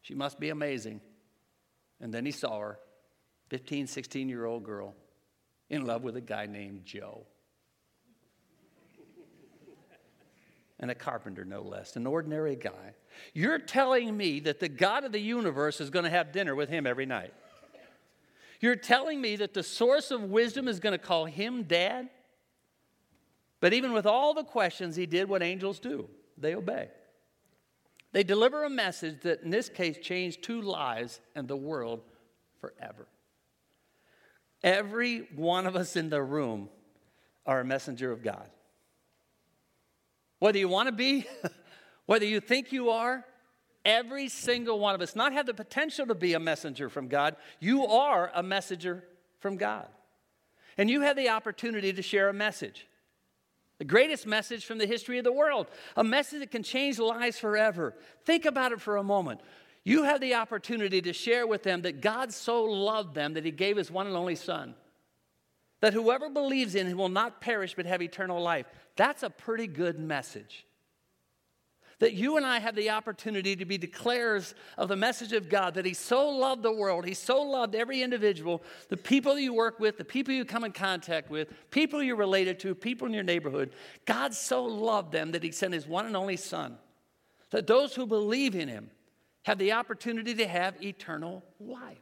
She 0.00 0.14
must 0.14 0.40
be 0.40 0.48
amazing. 0.48 1.02
And 2.00 2.14
then 2.14 2.24
he 2.24 2.32
saw 2.32 2.58
her, 2.60 2.78
15, 3.50 3.88
16 3.88 4.26
year 4.30 4.46
old 4.46 4.64
girl, 4.64 4.94
in 5.68 5.84
love 5.84 6.02
with 6.02 6.16
a 6.16 6.22
guy 6.22 6.46
named 6.46 6.86
Joe. 6.86 7.26
And 10.78 10.90
a 10.90 10.94
carpenter, 10.94 11.44
no 11.44 11.62
less, 11.62 11.96
an 11.96 12.06
ordinary 12.06 12.56
guy. 12.56 12.94
You're 13.32 13.58
telling 13.58 14.16
me 14.16 14.40
that 14.40 14.60
the 14.60 14.68
God 14.68 15.04
of 15.04 15.12
the 15.12 15.20
universe 15.20 15.80
is 15.80 15.90
going 15.90 16.04
to 16.04 16.10
have 16.10 16.32
dinner 16.32 16.54
with 16.54 16.68
him 16.68 16.86
every 16.86 17.06
night. 17.06 17.32
You're 18.60 18.76
telling 18.76 19.20
me 19.20 19.36
that 19.36 19.54
the 19.54 19.62
source 19.62 20.10
of 20.10 20.22
wisdom 20.22 20.68
is 20.68 20.80
going 20.80 20.92
to 20.92 20.98
call 20.98 21.26
him 21.26 21.64
dad? 21.64 22.08
But 23.60 23.72
even 23.72 23.92
with 23.92 24.06
all 24.06 24.34
the 24.34 24.44
questions, 24.44 24.96
he 24.96 25.06
did 25.06 25.28
what 25.28 25.42
angels 25.42 25.78
do 25.78 26.08
they 26.38 26.54
obey. 26.54 26.88
They 28.12 28.22
deliver 28.22 28.64
a 28.64 28.70
message 28.70 29.22
that, 29.22 29.42
in 29.42 29.50
this 29.50 29.68
case, 29.68 29.98
changed 29.98 30.42
two 30.42 30.62
lives 30.62 31.20
and 31.34 31.48
the 31.48 31.56
world 31.56 32.02
forever. 32.60 33.08
Every 34.62 35.28
one 35.34 35.66
of 35.66 35.76
us 35.76 35.96
in 35.96 36.08
the 36.08 36.22
room 36.22 36.68
are 37.44 37.60
a 37.60 37.64
messenger 37.64 38.12
of 38.12 38.22
God. 38.22 38.48
Whether 40.38 40.58
you 40.58 40.68
want 40.68 40.88
to 40.88 40.92
be, 40.92 41.26
whether 42.06 42.24
you 42.24 42.40
think 42.40 42.72
you 42.72 42.90
are, 42.90 43.24
every 43.84 44.28
single 44.28 44.78
one 44.78 44.94
of 44.94 45.00
us 45.00 45.16
not 45.16 45.32
have 45.32 45.46
the 45.46 45.54
potential 45.54 46.06
to 46.06 46.14
be 46.14 46.34
a 46.34 46.40
messenger 46.40 46.88
from 46.88 47.08
God. 47.08 47.36
You 47.60 47.86
are 47.86 48.30
a 48.34 48.42
messenger 48.42 49.04
from 49.40 49.56
God. 49.56 49.88
And 50.76 50.90
you 50.90 51.02
have 51.02 51.16
the 51.16 51.30
opportunity 51.30 51.92
to 51.92 52.02
share 52.02 52.28
a 52.28 52.34
message. 52.34 52.86
The 53.78 53.84
greatest 53.84 54.26
message 54.26 54.64
from 54.64 54.78
the 54.78 54.86
history 54.86 55.18
of 55.18 55.24
the 55.24 55.32
world, 55.32 55.68
a 55.96 56.04
message 56.04 56.40
that 56.40 56.50
can 56.50 56.62
change 56.62 56.98
lives 56.98 57.38
forever. 57.38 57.94
Think 58.24 58.44
about 58.46 58.72
it 58.72 58.80
for 58.80 58.96
a 58.96 59.02
moment. 59.02 59.40
You 59.84 60.02
have 60.04 60.20
the 60.20 60.34
opportunity 60.34 61.00
to 61.02 61.12
share 61.12 61.46
with 61.46 61.62
them 61.62 61.82
that 61.82 62.00
God 62.00 62.32
so 62.32 62.64
loved 62.64 63.14
them 63.14 63.34
that 63.34 63.44
he 63.44 63.50
gave 63.50 63.76
his 63.76 63.90
one 63.90 64.06
and 64.06 64.16
only 64.16 64.34
Son. 64.34 64.74
That 65.80 65.92
whoever 65.92 66.30
believes 66.30 66.74
in 66.74 66.86
him 66.86 66.96
will 66.96 67.08
not 67.08 67.40
perish 67.40 67.74
but 67.74 67.86
have 67.86 68.02
eternal 68.02 68.42
life. 68.42 68.66
That's 68.96 69.22
a 69.22 69.30
pretty 69.30 69.66
good 69.66 69.98
message. 69.98 70.66
That 71.98 72.12
you 72.12 72.36
and 72.36 72.44
I 72.44 72.58
have 72.58 72.74
the 72.74 72.90
opportunity 72.90 73.56
to 73.56 73.64
be 73.64 73.78
declarers 73.78 74.52
of 74.76 74.88
the 74.88 74.96
message 74.96 75.32
of 75.32 75.48
God, 75.48 75.74
that 75.74 75.86
He 75.86 75.94
so 75.94 76.28
loved 76.28 76.62
the 76.62 76.72
world, 76.72 77.06
He 77.06 77.14
so 77.14 77.40
loved 77.40 77.74
every 77.74 78.02
individual, 78.02 78.62
the 78.90 78.98
people 78.98 79.38
you 79.38 79.54
work 79.54 79.80
with, 79.80 79.96
the 79.96 80.04
people 80.04 80.34
you 80.34 80.44
come 80.44 80.64
in 80.64 80.72
contact 80.72 81.30
with, 81.30 81.48
people 81.70 82.02
you're 82.02 82.16
related 82.16 82.60
to, 82.60 82.74
people 82.74 83.06
in 83.06 83.14
your 83.14 83.22
neighborhood. 83.22 83.72
God 84.04 84.34
so 84.34 84.64
loved 84.64 85.10
them 85.10 85.32
that 85.32 85.42
He 85.42 85.52
sent 85.52 85.72
His 85.72 85.86
one 85.86 86.04
and 86.04 86.16
only 86.16 86.36
Son. 86.36 86.76
That 87.50 87.66
those 87.66 87.94
who 87.94 88.06
believe 88.06 88.54
in 88.54 88.68
Him 88.68 88.90
have 89.44 89.56
the 89.56 89.72
opportunity 89.72 90.34
to 90.34 90.46
have 90.46 90.82
eternal 90.82 91.44
life. 91.58 91.96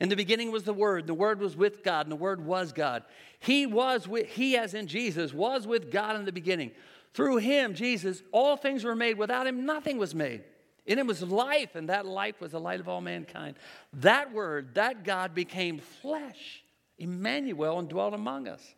In 0.00 0.08
the 0.08 0.16
beginning 0.16 0.50
was 0.50 0.64
the 0.64 0.72
Word, 0.72 1.06
the 1.06 1.14
Word 1.14 1.40
was 1.40 1.56
with 1.56 1.84
God, 1.84 2.06
and 2.06 2.12
the 2.12 2.16
Word 2.16 2.44
was 2.44 2.72
God. 2.72 3.02
He 3.38 3.66
was 3.66 4.08
with, 4.08 4.28
He, 4.28 4.56
as 4.56 4.72
in 4.72 4.86
Jesus, 4.86 5.34
was 5.34 5.66
with 5.66 5.90
God 5.90 6.16
in 6.16 6.24
the 6.24 6.32
beginning. 6.32 6.72
Through 7.12 7.38
Him, 7.38 7.74
Jesus, 7.74 8.22
all 8.32 8.56
things 8.56 8.82
were 8.82 8.96
made. 8.96 9.18
Without 9.18 9.46
Him, 9.46 9.66
nothing 9.66 9.98
was 9.98 10.14
made. 10.14 10.42
In 10.86 10.98
Him 10.98 11.06
was 11.06 11.22
life, 11.22 11.74
and 11.74 11.90
that 11.90 12.06
life 12.06 12.40
was 12.40 12.52
the 12.52 12.60
light 12.60 12.80
of 12.80 12.88
all 12.88 13.02
mankind. 13.02 13.56
That 13.92 14.32
Word, 14.32 14.74
that 14.76 15.04
God 15.04 15.34
became 15.34 15.78
flesh, 15.78 16.64
Emmanuel, 16.98 17.78
and 17.78 17.88
dwelt 17.88 18.14
among 18.14 18.48
us. 18.48 18.74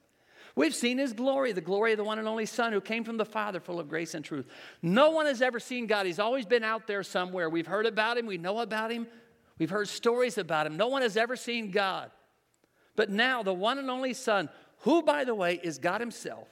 We've 0.54 0.74
seen 0.74 0.98
his 0.98 1.12
glory, 1.12 1.52
the 1.52 1.60
glory 1.60 1.92
of 1.92 1.98
the 1.98 2.04
one 2.04 2.18
and 2.18 2.28
only 2.28 2.44
Son 2.46 2.72
who 2.72 2.80
came 2.80 3.04
from 3.04 3.16
the 3.16 3.24
Father, 3.24 3.58
full 3.58 3.80
of 3.80 3.88
grace 3.88 4.14
and 4.14 4.24
truth. 4.24 4.46
No 4.82 5.10
one 5.10 5.26
has 5.26 5.40
ever 5.40 5.58
seen 5.58 5.86
God. 5.86 6.04
He's 6.04 6.18
always 6.18 6.44
been 6.44 6.62
out 6.62 6.86
there 6.86 7.02
somewhere. 7.02 7.48
We've 7.48 7.66
heard 7.66 7.86
about 7.86 8.18
him, 8.18 8.26
we 8.26 8.36
know 8.36 8.58
about 8.58 8.92
him, 8.92 9.06
We've 9.58 9.70
heard 9.70 9.88
stories 9.88 10.38
about 10.38 10.66
him. 10.66 10.76
No 10.76 10.88
one 10.88 11.02
has 11.02 11.16
ever 11.16 11.36
seen 11.36 11.70
God. 11.70 12.10
But 12.96 13.10
now, 13.10 13.42
the 13.42 13.54
one 13.54 13.78
and 13.78 13.90
only 13.90 14.14
Son, 14.14 14.48
who, 14.80 15.02
by 15.02 15.24
the 15.24 15.34
way, 15.34 15.60
is 15.62 15.78
God 15.78 16.00
Himself, 16.00 16.48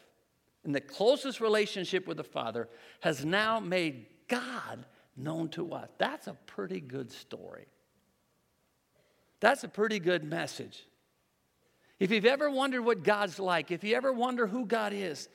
in 0.64 0.73
the 0.73 0.80
closest 0.80 1.40
relationship 1.40 2.07
with 2.07 2.16
the 2.16 2.25
Father, 2.25 2.69
has 3.00 3.25
now 3.25 3.61
made 3.61 4.07
God 4.28 4.85
known 5.16 5.49
to 5.50 5.73
us. 5.73 5.88
That's 5.99 6.26
a 6.26 6.35
pretty 6.47 6.80
good 6.80 7.11
story. 7.12 7.66
That's 9.40 9.64
a 9.64 9.69
pretty 9.69 9.99
good 9.99 10.25
message. 10.25 10.87
If 11.99 12.11
you've 12.11 12.25
ever 12.25 12.50
wondered 12.50 12.83
what 12.83 13.02
God's 13.02 13.38
like, 13.38 13.71
if 13.71 13.85
you 13.85 13.95
ever 13.95 14.12
wonder 14.12 14.47
who 14.47 14.64
God 14.64 14.92
is, 14.95 15.28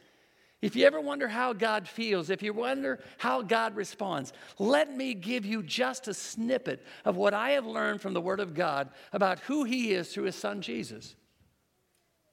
if 0.66 0.76
you 0.76 0.84
ever 0.88 1.00
wonder 1.00 1.28
how 1.28 1.54
God 1.54 1.88
feels, 1.88 2.32
if 2.32 2.42
you 2.42 2.52
wonder 2.52 3.00
how 3.20 3.44
God 3.44 3.76
responds, 3.76 4.34
let 4.58 4.98
me 4.98 5.14
give 5.14 5.46
you 5.46 5.62
just 5.62 6.08
a 6.08 6.14
snippet 6.14 6.84
of 7.06 7.16
what 7.16 7.36
I 7.36 7.52
have 7.52 7.68
learned 7.68 8.02
from 8.02 8.16
the 8.16 8.22
Word 8.22 8.40
of 8.40 8.56
God 8.56 8.90
about 9.14 9.42
who 9.42 9.64
He 9.64 9.94
is 9.94 10.12
through 10.12 10.24
His 10.24 10.36
Son 10.36 10.64
Jesus. 10.64 11.16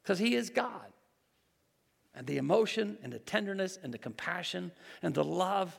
Because 0.03 0.19
He 0.19 0.35
is 0.35 0.49
God. 0.49 0.95
And 2.15 2.27
the 2.27 2.39
emotion 2.39 2.97
and 3.03 3.12
the 3.12 3.19
tenderness 3.19 3.79
and 3.83 3.93
the 3.93 3.99
compassion 3.99 4.73
and 5.03 5.15
the 5.15 5.25
love 5.25 5.79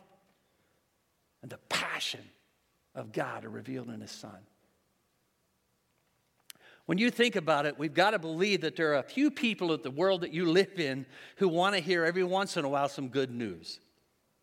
and 1.42 1.50
the 1.50 1.60
passion 1.70 2.22
of 2.94 3.12
God 3.12 3.46
are 3.46 3.50
revealed 3.50 3.90
in 3.90 4.00
His 4.00 4.12
Son. 4.12 4.38
When 6.86 6.98
you 6.98 7.10
think 7.10 7.36
about 7.36 7.66
it, 7.66 7.80
we've 7.80 7.94
got 7.94 8.12
to 8.12 8.20
believe 8.20 8.62
that 8.62 8.76
there 8.76 8.92
are 8.94 9.00
a 9.00 9.04
few 9.04 9.32
people 9.32 9.74
in 9.74 9.82
the 9.82 9.92
world 9.92 10.22
that 10.22 10.34
you 10.34 10.46
live 10.46 10.80
in 10.80 11.06
who 11.38 11.48
want 11.48 11.76
to 11.76 11.82
hear 11.82 12.04
every 12.04 12.24
once 12.24 12.58
in 12.58 12.66
a 12.66 12.70
while 12.70 12.90
some 12.90 13.08
good 13.08 13.32
news. 13.32 13.80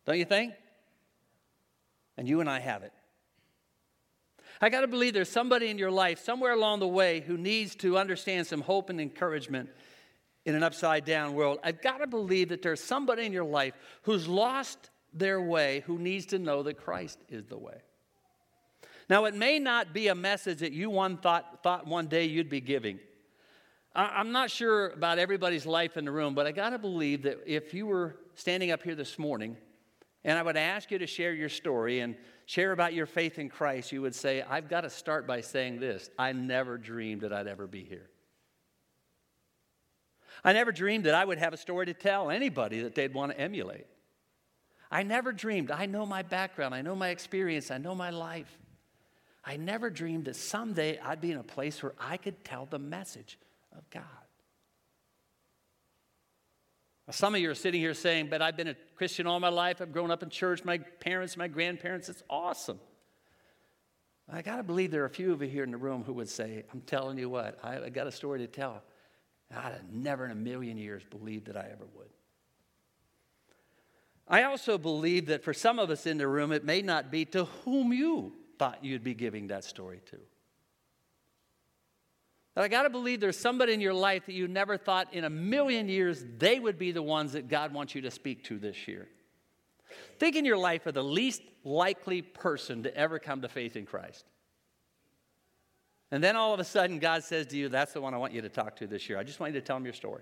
Don't 0.05 0.17
you 0.17 0.25
think? 0.25 0.53
And 2.17 2.27
you 2.27 2.39
and 2.39 2.49
I 2.49 2.59
have 2.59 2.81
it. 2.83 2.93
I 4.59 4.69
got 4.69 4.81
to 4.81 4.87
believe 4.87 5.13
there's 5.13 5.29
somebody 5.29 5.69
in 5.69 5.77
your 5.77 5.91
life, 5.91 6.19
somewhere 6.19 6.53
along 6.53 6.79
the 6.79 6.87
way, 6.87 7.21
who 7.21 7.37
needs 7.37 7.75
to 7.75 7.97
understand 7.97 8.47
some 8.47 8.61
hope 8.61 8.89
and 8.89 8.99
encouragement 8.99 9.69
in 10.45 10.55
an 10.55 10.63
upside 10.63 11.05
down 11.05 11.33
world. 11.33 11.59
I've 11.63 11.81
got 11.81 11.99
to 11.99 12.07
believe 12.07 12.49
that 12.49 12.61
there's 12.61 12.83
somebody 12.83 13.25
in 13.25 13.33
your 13.33 13.43
life 13.43 13.73
who's 14.03 14.27
lost 14.27 14.89
their 15.13 15.41
way, 15.41 15.83
who 15.85 15.97
needs 15.97 16.27
to 16.27 16.39
know 16.39 16.63
that 16.63 16.77
Christ 16.77 17.19
is 17.29 17.45
the 17.45 17.57
way. 17.57 17.81
Now, 19.11 19.25
it 19.25 19.35
may 19.35 19.59
not 19.59 19.91
be 19.91 20.07
a 20.07 20.15
message 20.15 20.59
that 20.59 20.71
you 20.71 20.89
one 20.89 21.17
thought, 21.17 21.63
thought 21.63 21.85
one 21.85 22.07
day 22.07 22.23
you'd 22.23 22.47
be 22.47 22.61
giving. 22.61 22.97
I'm 23.93 24.31
not 24.31 24.49
sure 24.49 24.91
about 24.91 25.19
everybody's 25.19 25.65
life 25.65 25.97
in 25.97 26.05
the 26.05 26.11
room, 26.13 26.33
but 26.33 26.47
I 26.47 26.53
got 26.53 26.69
to 26.69 26.79
believe 26.79 27.23
that 27.23 27.39
if 27.45 27.73
you 27.73 27.87
were 27.87 28.15
standing 28.35 28.71
up 28.71 28.83
here 28.83 28.95
this 28.95 29.19
morning 29.19 29.57
and 30.23 30.39
I 30.39 30.41
would 30.41 30.55
ask 30.55 30.91
you 30.91 30.97
to 30.97 31.07
share 31.07 31.33
your 31.33 31.49
story 31.49 31.99
and 31.99 32.15
share 32.45 32.71
about 32.71 32.93
your 32.93 33.05
faith 33.05 33.37
in 33.37 33.49
Christ, 33.49 33.91
you 33.91 34.01
would 34.01 34.15
say, 34.15 34.43
I've 34.43 34.69
got 34.69 34.81
to 34.81 34.89
start 34.89 35.27
by 35.27 35.41
saying 35.41 35.81
this 35.81 36.09
I 36.17 36.31
never 36.31 36.77
dreamed 36.77 37.19
that 37.23 37.33
I'd 37.33 37.47
ever 37.47 37.67
be 37.67 37.83
here. 37.83 38.09
I 40.41 40.53
never 40.53 40.71
dreamed 40.71 41.03
that 41.03 41.15
I 41.15 41.25
would 41.25 41.37
have 41.37 41.51
a 41.51 41.57
story 41.57 41.87
to 41.87 41.93
tell 41.93 42.29
anybody 42.29 42.83
that 42.83 42.95
they'd 42.95 43.13
want 43.13 43.33
to 43.33 43.37
emulate. 43.37 43.87
I 44.89 45.03
never 45.03 45.33
dreamed. 45.33 45.69
I 45.69 45.85
know 45.85 46.05
my 46.05 46.21
background, 46.21 46.73
I 46.73 46.81
know 46.81 46.95
my 46.95 47.09
experience, 47.09 47.71
I 47.71 47.77
know 47.77 47.93
my 47.93 48.09
life. 48.09 48.60
I 49.43 49.57
never 49.57 49.89
dreamed 49.89 50.25
that 50.25 50.35
someday 50.35 50.99
I'd 50.99 51.21
be 51.21 51.31
in 51.31 51.37
a 51.37 51.43
place 51.43 51.81
where 51.81 51.93
I 51.99 52.17
could 52.17 52.43
tell 52.43 52.65
the 52.65 52.79
message 52.79 53.39
of 53.75 53.89
God. 53.89 54.03
Now, 57.07 57.13
some 57.13 57.33
of 57.33 57.41
you 57.41 57.49
are 57.49 57.55
sitting 57.55 57.81
here 57.81 57.93
saying, 57.93 58.27
But 58.29 58.41
I've 58.41 58.55
been 58.55 58.67
a 58.67 58.75
Christian 58.95 59.25
all 59.25 59.39
my 59.39 59.49
life. 59.49 59.81
I've 59.81 59.91
grown 59.91 60.11
up 60.11 60.21
in 60.21 60.29
church, 60.29 60.63
my 60.63 60.77
parents, 60.77 61.35
my 61.35 61.47
grandparents. 61.47 62.07
It's 62.07 62.23
awesome. 62.29 62.79
I 64.31 64.41
got 64.41 64.57
to 64.57 64.63
believe 64.63 64.91
there 64.91 65.01
are 65.01 65.07
a 65.07 65.09
few 65.09 65.33
of 65.33 65.41
you 65.41 65.49
here 65.49 65.63
in 65.63 65.71
the 65.71 65.77
room 65.77 66.03
who 66.03 66.13
would 66.13 66.29
say, 66.29 66.63
I'm 66.71 66.81
telling 66.81 67.17
you 67.17 67.29
what, 67.29 67.59
I, 67.63 67.85
I 67.85 67.89
got 67.89 68.07
a 68.07 68.11
story 68.11 68.39
to 68.39 68.47
tell. 68.47 68.81
I'd 69.53 69.73
have 69.73 69.91
never 69.91 70.23
in 70.23 70.31
a 70.31 70.35
million 70.35 70.77
years 70.77 71.03
believed 71.09 71.47
that 71.47 71.57
I 71.57 71.67
ever 71.71 71.85
would. 71.97 72.07
I 74.27 74.43
also 74.43 74.77
believe 74.77 75.25
that 75.25 75.43
for 75.43 75.53
some 75.53 75.79
of 75.79 75.89
us 75.89 76.05
in 76.05 76.17
the 76.17 76.27
room, 76.27 76.53
it 76.53 76.63
may 76.63 76.81
not 76.81 77.11
be 77.11 77.25
to 77.25 77.45
whom 77.65 77.91
you 77.91 78.33
thought 78.61 78.85
you'd 78.85 79.03
be 79.03 79.15
giving 79.15 79.47
that 79.47 79.63
story 79.63 80.01
to. 80.11 80.17
But 82.53 82.63
I 82.63 82.67
got 82.67 82.83
to 82.83 82.91
believe 82.91 83.19
there's 83.19 83.35
somebody 83.35 83.73
in 83.73 83.81
your 83.81 83.95
life 83.95 84.27
that 84.27 84.33
you 84.33 84.47
never 84.47 84.77
thought 84.77 85.11
in 85.15 85.23
a 85.23 85.31
million 85.31 85.89
years 85.89 86.23
they 86.37 86.59
would 86.59 86.77
be 86.77 86.91
the 86.91 87.01
ones 87.01 87.33
that 87.33 87.47
God 87.47 87.73
wants 87.73 87.95
you 87.95 88.01
to 88.01 88.11
speak 88.11 88.43
to 88.43 88.59
this 88.59 88.87
year. 88.87 89.07
Think 90.19 90.35
in 90.35 90.45
your 90.45 90.59
life 90.59 90.85
of 90.85 90.93
the 90.93 91.03
least 91.03 91.41
likely 91.63 92.21
person 92.21 92.83
to 92.83 92.95
ever 92.95 93.17
come 93.17 93.41
to 93.41 93.49
faith 93.49 93.75
in 93.75 93.87
Christ. 93.87 94.25
And 96.11 96.23
then 96.23 96.35
all 96.35 96.53
of 96.53 96.59
a 96.59 96.63
sudden, 96.63 96.99
God 96.99 97.23
says 97.23 97.47
to 97.47 97.57
you, 97.57 97.67
That's 97.67 97.93
the 97.93 98.01
one 98.01 98.13
I 98.13 98.17
want 98.17 98.31
you 98.31 98.43
to 98.43 98.49
talk 98.49 98.75
to 98.75 98.85
this 98.85 99.09
year. 99.09 99.17
I 99.17 99.23
just 99.23 99.39
want 99.39 99.55
you 99.55 99.59
to 99.59 99.65
tell 99.65 99.77
him 99.77 99.85
your 99.85 99.95
story. 99.95 100.21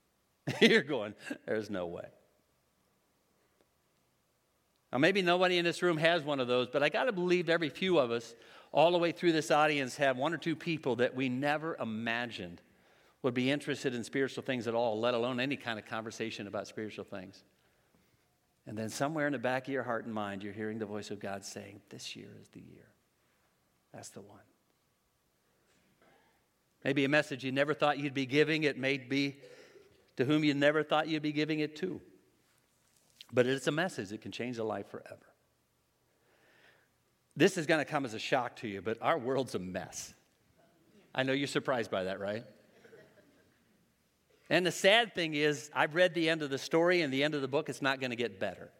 You're 0.62 0.82
going, 0.82 1.12
There's 1.44 1.68
no 1.68 1.84
way. 1.84 2.06
Now, 4.92 4.98
maybe 4.98 5.20
nobody 5.20 5.58
in 5.58 5.64
this 5.64 5.82
room 5.82 5.98
has 5.98 6.22
one 6.22 6.40
of 6.40 6.48
those, 6.48 6.68
but 6.68 6.82
I 6.82 6.88
got 6.88 7.04
to 7.04 7.12
believe 7.12 7.48
every 7.50 7.68
few 7.68 7.98
of 7.98 8.10
us, 8.10 8.34
all 8.72 8.92
the 8.92 8.98
way 8.98 9.12
through 9.12 9.32
this 9.32 9.50
audience, 9.50 9.96
have 9.96 10.16
one 10.16 10.32
or 10.32 10.38
two 10.38 10.56
people 10.56 10.96
that 10.96 11.14
we 11.14 11.28
never 11.28 11.76
imagined 11.76 12.62
would 13.22 13.34
be 13.34 13.50
interested 13.50 13.94
in 13.94 14.04
spiritual 14.04 14.42
things 14.42 14.66
at 14.66 14.74
all, 14.74 14.98
let 14.98 15.12
alone 15.12 15.40
any 15.40 15.56
kind 15.56 15.78
of 15.78 15.84
conversation 15.84 16.46
about 16.46 16.66
spiritual 16.66 17.04
things. 17.04 17.42
And 18.66 18.76
then 18.76 18.88
somewhere 18.88 19.26
in 19.26 19.32
the 19.32 19.38
back 19.38 19.66
of 19.66 19.72
your 19.72 19.82
heart 19.82 20.04
and 20.04 20.14
mind, 20.14 20.42
you're 20.42 20.52
hearing 20.52 20.78
the 20.78 20.86
voice 20.86 21.10
of 21.10 21.20
God 21.20 21.44
saying, 21.44 21.80
This 21.88 22.14
year 22.14 22.28
is 22.40 22.48
the 22.48 22.60
year. 22.60 22.86
That's 23.92 24.10
the 24.10 24.20
one. 24.20 24.40
Maybe 26.84 27.04
a 27.04 27.08
message 27.08 27.44
you 27.44 27.52
never 27.52 27.74
thought 27.74 27.98
you'd 27.98 28.14
be 28.14 28.26
giving. 28.26 28.62
It 28.62 28.78
may 28.78 28.98
be 28.98 29.38
to 30.16 30.24
whom 30.24 30.44
you 30.44 30.54
never 30.54 30.82
thought 30.82 31.08
you'd 31.08 31.22
be 31.22 31.32
giving 31.32 31.60
it 31.60 31.76
to. 31.76 32.00
But 33.32 33.46
it's 33.46 33.66
a 33.66 33.72
message 33.72 34.08
that 34.08 34.20
can 34.20 34.32
change 34.32 34.58
a 34.58 34.64
life 34.64 34.88
forever. 34.90 35.26
This 37.36 37.56
is 37.56 37.66
going 37.66 37.78
to 37.78 37.84
come 37.84 38.04
as 38.04 38.14
a 38.14 38.18
shock 38.18 38.56
to 38.56 38.68
you, 38.68 38.82
but 38.82 38.98
our 39.00 39.18
world's 39.18 39.54
a 39.54 39.58
mess. 39.58 40.12
I 41.14 41.22
know 41.22 41.32
you're 41.32 41.46
surprised 41.46 41.90
by 41.90 42.04
that, 42.04 42.20
right? 42.20 42.44
And 44.50 44.64
the 44.64 44.72
sad 44.72 45.14
thing 45.14 45.34
is, 45.34 45.70
I've 45.74 45.94
read 45.94 46.14
the 46.14 46.30
end 46.30 46.42
of 46.42 46.50
the 46.50 46.58
story 46.58 47.02
and 47.02 47.12
the 47.12 47.22
end 47.22 47.34
of 47.34 47.42
the 47.42 47.48
book, 47.48 47.68
it's 47.68 47.82
not 47.82 48.00
going 48.00 48.10
to 48.10 48.16
get 48.16 48.40
better. 48.40 48.70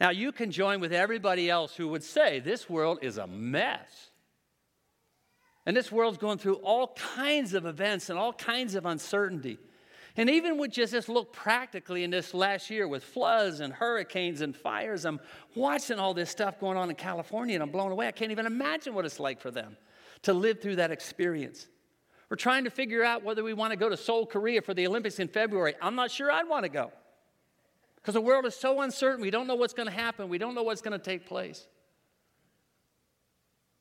Now, 0.00 0.10
you 0.10 0.32
can 0.32 0.50
join 0.50 0.80
with 0.80 0.92
everybody 0.92 1.50
else 1.50 1.74
who 1.74 1.88
would 1.88 2.02
say 2.02 2.40
this 2.40 2.68
world 2.68 2.98
is 3.02 3.18
a 3.18 3.26
mess. 3.26 4.10
And 5.66 5.76
this 5.76 5.90
world's 5.90 6.18
going 6.18 6.38
through 6.38 6.56
all 6.56 6.96
kinds 7.16 7.54
of 7.54 7.66
events 7.66 8.10
and 8.10 8.18
all 8.18 8.32
kinds 8.32 8.74
of 8.74 8.86
uncertainty. 8.86 9.58
And 10.16 10.30
even 10.30 10.58
with 10.58 10.70
just 10.70 10.92
this 10.92 11.08
look 11.08 11.32
practically 11.32 12.04
in 12.04 12.10
this 12.10 12.34
last 12.34 12.70
year 12.70 12.86
with 12.86 13.02
floods 13.02 13.58
and 13.60 13.72
hurricanes 13.72 14.42
and 14.42 14.54
fires, 14.54 15.04
I'm 15.04 15.18
watching 15.56 15.98
all 15.98 16.14
this 16.14 16.30
stuff 16.30 16.60
going 16.60 16.76
on 16.76 16.88
in 16.88 16.96
California 16.96 17.54
and 17.54 17.62
I'm 17.62 17.70
blown 17.70 17.90
away. 17.90 18.06
I 18.06 18.12
can't 18.12 18.30
even 18.30 18.46
imagine 18.46 18.94
what 18.94 19.04
it's 19.04 19.18
like 19.18 19.40
for 19.40 19.50
them 19.50 19.76
to 20.22 20.32
live 20.32 20.60
through 20.60 20.76
that 20.76 20.92
experience. 20.92 21.66
We're 22.30 22.36
trying 22.36 22.64
to 22.64 22.70
figure 22.70 23.02
out 23.02 23.24
whether 23.24 23.42
we 23.42 23.54
want 23.54 23.72
to 23.72 23.76
go 23.76 23.88
to 23.88 23.96
Seoul, 23.96 24.24
Korea 24.24 24.62
for 24.62 24.72
the 24.72 24.86
Olympics 24.86 25.18
in 25.18 25.26
February. 25.26 25.74
I'm 25.82 25.96
not 25.96 26.12
sure 26.12 26.30
I'd 26.30 26.48
want 26.48 26.62
to 26.62 26.68
go 26.68 26.92
because 27.96 28.14
the 28.14 28.20
world 28.20 28.46
is 28.46 28.54
so 28.54 28.82
uncertain. 28.82 29.20
We 29.20 29.30
don't 29.30 29.46
know 29.46 29.56
what's 29.56 29.74
going 29.74 29.88
to 29.88 29.94
happen, 29.94 30.28
we 30.28 30.38
don't 30.38 30.54
know 30.54 30.62
what's 30.62 30.80
going 30.80 30.98
to 30.98 31.04
take 31.04 31.26
place. 31.26 31.66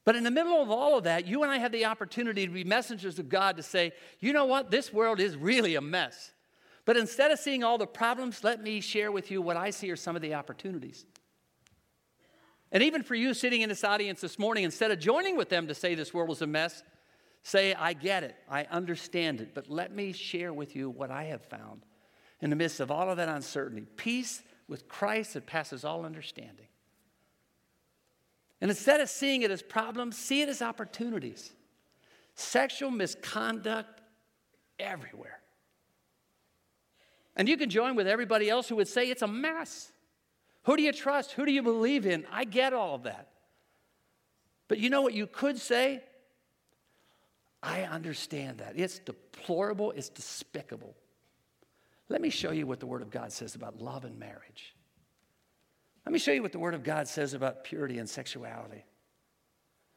But 0.06 0.16
in 0.16 0.24
the 0.24 0.32
middle 0.32 0.62
of 0.62 0.70
all 0.70 0.98
of 0.98 1.06
that, 1.06 1.28
you 1.28 1.44
and 1.44 1.52
I 1.52 1.58
have 1.58 1.72
the 1.72 1.86
opportunity 1.86 2.46
to 2.46 2.52
be 2.52 2.64
messengers 2.64 3.20
of 3.20 3.30
God 3.30 3.58
to 3.58 3.64
say, 3.64 3.94
you 4.20 4.34
know 4.34 4.46
what? 4.46 4.70
This 4.70 4.92
world 4.92 5.20
is 5.20 5.38
really 5.38 5.76
a 5.76 5.82
mess. 5.82 6.34
But 6.86 6.98
instead 6.98 7.32
of 7.32 7.40
seeing 7.40 7.64
all 7.64 7.78
the 7.78 7.88
problems, 7.88 8.44
let 8.44 8.62
me 8.62 8.82
share 8.82 9.12
with 9.12 9.32
you 9.32 9.42
what 9.42 9.56
I 9.56 9.70
see 9.70 9.90
are 9.92 9.96
some 9.96 10.16
of 10.16 10.22
the 10.22 10.34
opportunities. 10.34 11.06
And 12.74 12.84
even 12.84 13.04
for 13.04 13.16
you 13.16 13.34
sitting 13.34 13.62
in 13.62 13.70
this 13.70 13.84
audience 13.84 14.20
this 14.20 14.38
morning, 14.38 14.64
instead 14.64 14.92
of 14.92 15.00
joining 15.00 15.38
with 15.38 15.48
them 15.48 15.68
to 15.68 15.76
say 15.76 15.96
this 15.96 16.14
world 16.14 16.32
is 16.32 16.42
a 16.42 16.48
mess, 16.48 16.84
say, 17.44 17.74
I 17.74 17.94
get 17.94 18.24
it, 18.24 18.36
I 18.50 18.64
understand 18.66 19.40
it, 19.40 19.54
but 19.54 19.70
let 19.70 19.96
me 19.96 20.12
share 20.12 20.52
with 20.52 20.76
you 20.76 20.90
what 20.90 21.12
I 21.12 21.26
have 21.26 21.44
found 21.44 21.86
in 22.42 22.50
the 22.50 22.56
midst 22.56 22.80
of 22.80 22.90
all 22.92 23.10
of 23.10 23.18
that 23.18 23.30
uncertainty 23.30 23.86
peace 23.96 24.42
with 24.68 24.88
Christ 24.90 25.36
that 25.36 25.46
passes 25.46 25.86
all 25.86 26.06
understanding. 26.06 26.68
And 28.64 28.70
instead 28.70 29.02
of 29.02 29.10
seeing 29.10 29.42
it 29.42 29.52
as 29.52 29.62
problems, 29.62 30.18
see 30.18 30.42
it 30.42 30.48
as 30.48 30.62
opportunities. 30.62 31.52
Sexual 32.36 32.92
misconduct 32.92 34.00
everywhere. 34.80 35.42
And 37.36 37.50
you 37.50 37.58
can 37.58 37.70
join 37.70 37.98
with 37.98 38.08
everybody 38.08 38.50
else 38.50 38.70
who 38.70 38.78
would 38.78 38.88
say 38.88 39.10
it's 39.10 39.22
a 39.22 39.28
mess. 39.28 39.92
Who 40.64 40.78
do 40.78 40.82
you 40.82 40.94
trust? 40.94 41.34
Who 41.34 41.46
do 41.46 41.52
you 41.52 41.62
believe 41.62 42.06
in? 42.06 42.26
I 42.32 42.46
get 42.46 42.72
all 42.72 42.96
of 42.96 43.04
that. 43.04 43.28
But 44.70 44.78
you 44.78 44.90
know 44.90 45.02
what 45.02 45.14
you 45.14 45.28
could 45.28 45.58
say? 45.58 46.02
I 47.62 47.82
understand 47.82 48.60
that. 48.60 48.80
It's 48.80 48.98
deplorable, 48.98 49.92
it's 49.92 50.08
despicable. 50.08 50.96
Let 52.08 52.22
me 52.22 52.30
show 52.30 52.52
you 52.52 52.66
what 52.66 52.80
the 52.80 52.88
Word 52.88 53.02
of 53.02 53.12
God 53.12 53.34
says 53.34 53.56
about 53.56 53.82
love 53.82 54.06
and 54.06 54.18
marriage. 54.18 54.74
Let 56.06 56.12
me 56.12 56.20
show 56.20 56.32
you 56.32 56.42
what 56.42 56.52
the 56.52 56.60
Word 56.60 56.74
of 56.74 56.84
God 56.84 57.08
says 57.08 57.34
about 57.34 57.64
purity 57.64 57.98
and 57.98 58.10
sexuality. 58.10 58.84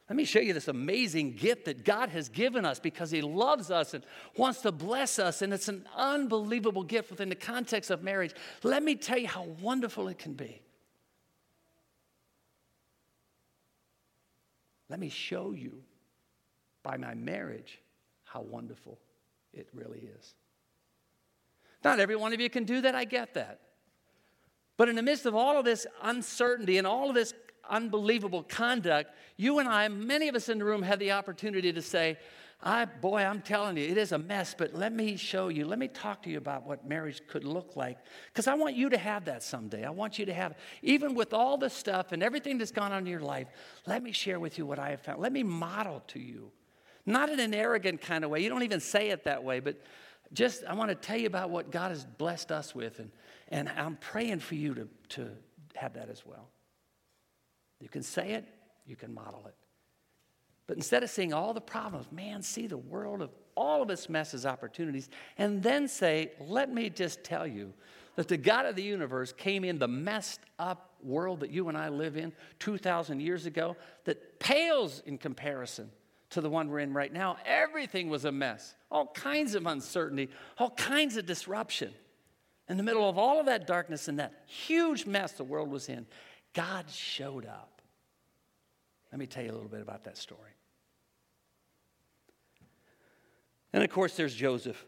Let 0.09 0.15
me 0.15 0.23
show 0.23 0.39
you 0.39 0.53
this 0.53 0.69
amazing 0.69 1.33
gift 1.33 1.65
that 1.65 1.83
God 1.83 2.09
has 2.09 2.29
given 2.29 2.63
us 2.63 2.79
because 2.79 3.11
He 3.11 3.21
loves 3.21 3.69
us 3.69 3.93
and 3.93 4.05
wants 4.37 4.61
to 4.61 4.71
bless 4.71 5.19
us, 5.19 5.41
and 5.41 5.53
it's 5.53 5.67
an 5.67 5.85
unbelievable 5.95 6.83
gift 6.83 7.11
within 7.11 7.27
the 7.27 7.35
context 7.35 7.91
of 7.91 8.03
marriage. 8.03 8.33
Let 8.63 8.83
me 8.83 8.95
tell 8.95 9.17
you 9.17 9.27
how 9.27 9.43
wonderful 9.61 10.07
it 10.07 10.17
can 10.17 10.33
be. 10.33 10.61
Let 14.89 14.99
me 14.99 15.09
show 15.09 15.51
you 15.51 15.83
by 16.83 16.95
my 16.95 17.13
marriage 17.13 17.81
how 18.23 18.41
wonderful 18.41 18.99
it 19.53 19.67
really 19.73 20.09
is. 20.17 20.35
Not 21.83 21.99
every 21.99 22.15
one 22.15 22.31
of 22.31 22.39
you 22.39 22.49
can 22.49 22.63
do 22.63 22.79
that, 22.81 22.95
I 22.95 23.03
get 23.03 23.33
that. 23.33 23.59
But 24.77 24.89
in 24.89 24.95
the 24.95 25.01
midst 25.01 25.25
of 25.25 25.35
all 25.35 25.57
of 25.57 25.65
this 25.65 25.85
uncertainty 26.03 26.77
and 26.77 26.87
all 26.87 27.09
of 27.09 27.15
this 27.15 27.33
unbelievable 27.69 28.43
conduct, 28.43 29.11
you 29.35 29.59
and 29.59 29.67
I, 29.67 29.87
many 29.87 30.29
of 30.29 30.35
us 30.35 30.49
in 30.49 30.59
the 30.59 30.65
room, 30.65 30.83
have 30.83 30.99
the 30.99 31.11
opportunity 31.11 31.73
to 31.73 31.81
say, 31.81 32.17
I, 32.61 32.85
boy, 32.85 33.21
I'm 33.21 33.41
telling 33.41 33.77
you, 33.77 33.83
it 33.83 33.97
is 33.97 34.11
a 34.13 34.17
mess, 34.17 34.55
but 34.57 34.73
let 34.73 34.91
me 34.91 35.15
show 35.15 35.49
you, 35.49 35.67
let 35.67 35.77
me 35.77 35.87
talk 35.87 36.23
to 36.23 36.29
you 36.29 36.39
about 36.39 36.65
what 36.65 36.87
marriage 36.87 37.21
could 37.27 37.43
look 37.43 37.75
like. 37.75 37.99
Because 38.33 38.47
I 38.47 38.55
want 38.55 38.75
you 38.75 38.89
to 38.89 38.97
have 38.97 39.25
that 39.25 39.43
someday. 39.43 39.83
I 39.83 39.91
want 39.91 40.17
you 40.17 40.25
to 40.25 40.33
have, 40.33 40.55
even 40.81 41.13
with 41.13 41.33
all 41.33 41.57
the 41.57 41.69
stuff 41.69 42.13
and 42.13 42.23
everything 42.23 42.57
that's 42.57 42.71
gone 42.71 42.91
on 42.91 42.99
in 42.99 43.05
your 43.05 43.19
life, 43.19 43.47
let 43.85 44.01
me 44.01 44.11
share 44.11 44.39
with 44.39 44.57
you 44.57 44.65
what 44.65 44.79
I 44.79 44.89
have 44.89 45.01
found. 45.01 45.21
Let 45.21 45.33
me 45.33 45.43
model 45.43 46.03
to 46.07 46.19
you. 46.19 46.51
Not 47.05 47.29
in 47.29 47.39
an 47.39 47.53
arrogant 47.53 48.01
kind 48.01 48.23
of 48.23 48.31
way. 48.31 48.41
You 48.41 48.49
don't 48.49 48.63
even 48.63 48.79
say 48.79 49.11
it 49.11 49.23
that 49.25 49.43
way, 49.43 49.59
but 49.59 49.79
just 50.33 50.63
I 50.65 50.73
want 50.73 50.89
to 50.89 50.95
tell 50.95 51.17
you 51.17 51.27
about 51.27 51.49
what 51.49 51.71
God 51.71 51.91
has 51.91 52.05
blessed 52.05 52.51
us 52.51 52.75
with. 52.75 52.99
And 52.99 53.11
and 53.49 53.69
I'm 53.69 53.95
praying 53.95 54.39
for 54.39 54.55
you 54.55 54.73
to, 54.75 54.89
to 55.09 55.29
have 55.75 55.93
that 55.93 56.09
as 56.09 56.25
well. 56.25 56.49
You 57.79 57.89
can 57.89 58.03
say 58.03 58.31
it, 58.31 58.45
you 58.85 58.95
can 58.95 59.13
model 59.13 59.45
it. 59.47 59.55
But 60.65 60.75
instead 60.75 61.03
of 61.03 61.09
seeing 61.09 61.33
all 61.33 61.53
the 61.53 61.61
problems, 61.61 62.11
man, 62.11 62.41
see 62.41 62.67
the 62.67 62.77
world 62.77 63.21
of 63.21 63.29
all 63.55 63.81
of 63.81 63.89
its 63.89 64.09
messes, 64.09 64.45
opportunities, 64.45 65.09
and 65.37 65.63
then 65.63 65.87
say, 65.87 66.31
let 66.39 66.71
me 66.71 66.89
just 66.89 67.23
tell 67.23 67.47
you 67.47 67.73
that 68.15 68.27
the 68.27 68.37
God 68.37 68.65
of 68.65 68.75
the 68.75 68.83
universe 68.83 69.31
came 69.31 69.63
in 69.63 69.79
the 69.79 69.87
messed 69.87 70.41
up 70.59 70.95
world 71.01 71.39
that 71.39 71.51
you 71.51 71.69
and 71.69 71.77
I 71.77 71.89
live 71.89 72.17
in 72.17 72.33
2,000 72.59 73.21
years 73.21 73.45
ago 73.45 73.77
that 74.03 74.39
pales 74.39 75.01
in 75.05 75.17
comparison 75.17 75.89
to 76.31 76.41
the 76.41 76.49
one 76.49 76.69
we're 76.69 76.79
in 76.79 76.93
right 76.93 77.11
now. 77.11 77.37
Everything 77.45 78.09
was 78.09 78.25
a 78.25 78.31
mess, 78.31 78.75
all 78.91 79.07
kinds 79.07 79.55
of 79.55 79.65
uncertainty, 79.65 80.29
all 80.57 80.71
kinds 80.71 81.17
of 81.17 81.25
disruption. 81.25 81.93
In 82.69 82.75
the 82.75 82.83
middle 82.83 83.07
of 83.07 83.17
all 83.17 83.39
of 83.39 83.45
that 83.45 83.65
darkness 83.65 84.07
and 84.07 84.19
that 84.19 84.33
huge 84.45 85.05
mess 85.05 85.31
the 85.33 85.43
world 85.43 85.71
was 85.71 85.87
in, 85.87 86.05
God 86.53 86.89
showed 86.89 87.45
up. 87.45 87.81
Let 89.11 89.19
me 89.19 89.25
tell 89.25 89.43
you 89.43 89.51
a 89.51 89.53
little 89.53 89.69
bit 89.69 89.81
about 89.81 90.03
that 90.03 90.17
story. 90.17 90.51
And 93.71 93.83
of 93.83 93.89
course, 93.89 94.15
there's 94.15 94.35
Joseph, 94.35 94.85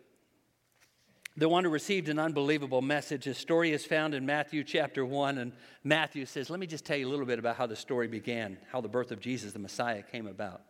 the 1.38 1.48
one 1.48 1.64
who 1.64 1.70
received 1.70 2.10
an 2.10 2.20
unbelievable 2.20 2.82
message. 2.82 3.24
His 3.24 3.38
story 3.38 3.72
is 3.72 3.86
found 3.86 4.14
in 4.14 4.26
Matthew 4.26 4.64
chapter 4.64 5.06
1. 5.06 5.38
And 5.38 5.54
Matthew 5.84 6.26
says, 6.26 6.50
Let 6.50 6.60
me 6.60 6.68
just 6.68 6.86
tell 6.86 6.98
you 6.98 7.08
a 7.08 7.10
little 7.10 7.26
bit 7.26 7.40
about 7.40 7.56
how 7.56 7.66
the 7.66 7.76
story 7.76 8.08
began, 8.08 8.58
how 8.72 8.82
the 8.82 8.90
birth 8.90 9.12
of 9.12 9.22
Jesus, 9.22 9.54
the 9.54 9.60
Messiah, 9.60 10.02
came 10.02 10.28
about. 10.28 10.62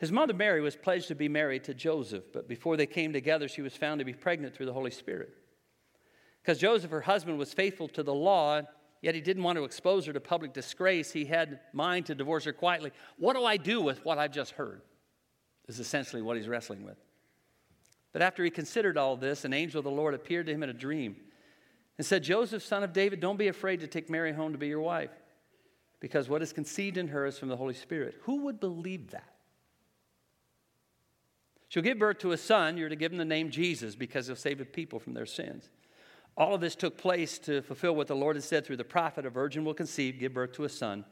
His 0.00 0.10
mother 0.10 0.32
Mary 0.32 0.62
was 0.62 0.76
pledged 0.76 1.08
to 1.08 1.14
be 1.14 1.28
married 1.28 1.64
to 1.64 1.74
Joseph, 1.74 2.24
but 2.32 2.48
before 2.48 2.78
they 2.78 2.86
came 2.86 3.12
together, 3.12 3.48
she 3.48 3.60
was 3.60 3.76
found 3.76 3.98
to 3.98 4.04
be 4.06 4.14
pregnant 4.14 4.54
through 4.54 4.64
the 4.64 4.72
Holy 4.72 4.90
Spirit. 4.90 5.28
Because 6.42 6.58
Joseph, 6.58 6.90
her 6.90 7.02
husband, 7.02 7.38
was 7.38 7.52
faithful 7.52 7.86
to 7.88 8.02
the 8.02 8.14
law, 8.14 8.62
yet 9.02 9.14
he 9.14 9.20
didn't 9.20 9.42
want 9.42 9.58
to 9.58 9.64
expose 9.64 10.06
her 10.06 10.12
to 10.14 10.20
public 10.20 10.54
disgrace. 10.54 11.12
He 11.12 11.26
had 11.26 11.60
mind 11.74 12.06
to 12.06 12.14
divorce 12.14 12.44
her 12.44 12.52
quietly. 12.54 12.92
What 13.18 13.36
do 13.36 13.44
I 13.44 13.58
do 13.58 13.82
with 13.82 14.02
what 14.02 14.16
I've 14.16 14.32
just 14.32 14.52
heard? 14.52 14.80
Is 15.68 15.80
essentially 15.80 16.22
what 16.22 16.38
he's 16.38 16.48
wrestling 16.48 16.82
with. 16.82 16.96
But 18.12 18.22
after 18.22 18.42
he 18.42 18.50
considered 18.50 18.96
all 18.96 19.16
this, 19.16 19.44
an 19.44 19.52
angel 19.52 19.80
of 19.80 19.84
the 19.84 19.90
Lord 19.90 20.14
appeared 20.14 20.46
to 20.46 20.52
him 20.52 20.62
in 20.62 20.70
a 20.70 20.72
dream 20.72 21.16
and 21.98 22.06
said, 22.06 22.22
Joseph, 22.22 22.64
son 22.64 22.82
of 22.82 22.94
David, 22.94 23.20
don't 23.20 23.36
be 23.36 23.48
afraid 23.48 23.80
to 23.80 23.86
take 23.86 24.08
Mary 24.08 24.32
home 24.32 24.52
to 24.52 24.58
be 24.58 24.68
your 24.68 24.80
wife, 24.80 25.10
because 26.00 26.26
what 26.26 26.40
is 26.40 26.54
conceived 26.54 26.96
in 26.96 27.08
her 27.08 27.26
is 27.26 27.38
from 27.38 27.50
the 27.50 27.56
Holy 27.56 27.74
Spirit. 27.74 28.14
Who 28.22 28.44
would 28.44 28.58
believe 28.58 29.10
that? 29.10 29.34
She'll 31.70 31.82
give 31.84 31.98
birth 31.98 32.18
to 32.18 32.32
a 32.32 32.36
son. 32.36 32.76
You're 32.76 32.88
to 32.88 32.96
give 32.96 33.12
him 33.12 33.18
the 33.18 33.24
name 33.24 33.48
Jesus 33.48 33.94
because 33.94 34.26
he'll 34.26 34.36
save 34.36 34.58
the 34.58 34.64
people 34.64 34.98
from 34.98 35.14
their 35.14 35.24
sins. 35.24 35.70
All 36.36 36.54
of 36.54 36.60
this 36.60 36.74
took 36.74 36.98
place 36.98 37.38
to 37.40 37.62
fulfill 37.62 37.94
what 37.94 38.08
the 38.08 38.16
Lord 38.16 38.36
had 38.36 38.42
said 38.42 38.66
through 38.66 38.76
the 38.76 38.84
prophet 38.84 39.24
a 39.24 39.30
virgin 39.30 39.64
will 39.64 39.72
conceive, 39.72 40.18
give 40.18 40.34
birth 40.34 40.52
to 40.54 40.64
a 40.64 40.68
son, 40.68 41.04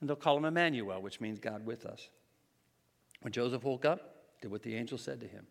and 0.00 0.08
they'll 0.08 0.16
call 0.16 0.36
him 0.36 0.44
Emmanuel, 0.44 1.02
which 1.02 1.20
means 1.20 1.40
God 1.40 1.66
with 1.66 1.84
us. 1.84 2.08
When 3.22 3.32
Joseph 3.32 3.64
woke 3.64 3.84
up, 3.84 4.14
did 4.40 4.50
what 4.50 4.62
the 4.62 4.76
angel 4.76 4.98
said 4.98 5.20
to 5.20 5.26
him. 5.26 5.46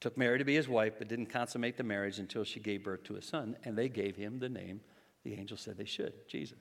Took 0.00 0.16
Mary 0.16 0.38
to 0.38 0.44
be 0.44 0.54
his 0.54 0.68
wife, 0.68 0.94
but 0.98 1.08
didn't 1.08 1.26
consummate 1.26 1.76
the 1.76 1.82
marriage 1.82 2.18
until 2.18 2.44
she 2.44 2.60
gave 2.60 2.84
birth 2.84 3.04
to 3.04 3.16
a 3.16 3.22
son, 3.22 3.56
and 3.64 3.76
they 3.76 3.88
gave 3.88 4.16
him 4.16 4.38
the 4.38 4.48
name 4.48 4.80
the 5.24 5.34
angel 5.34 5.56
said 5.56 5.76
they 5.76 5.84
should 5.84 6.14
Jesus. 6.28 6.58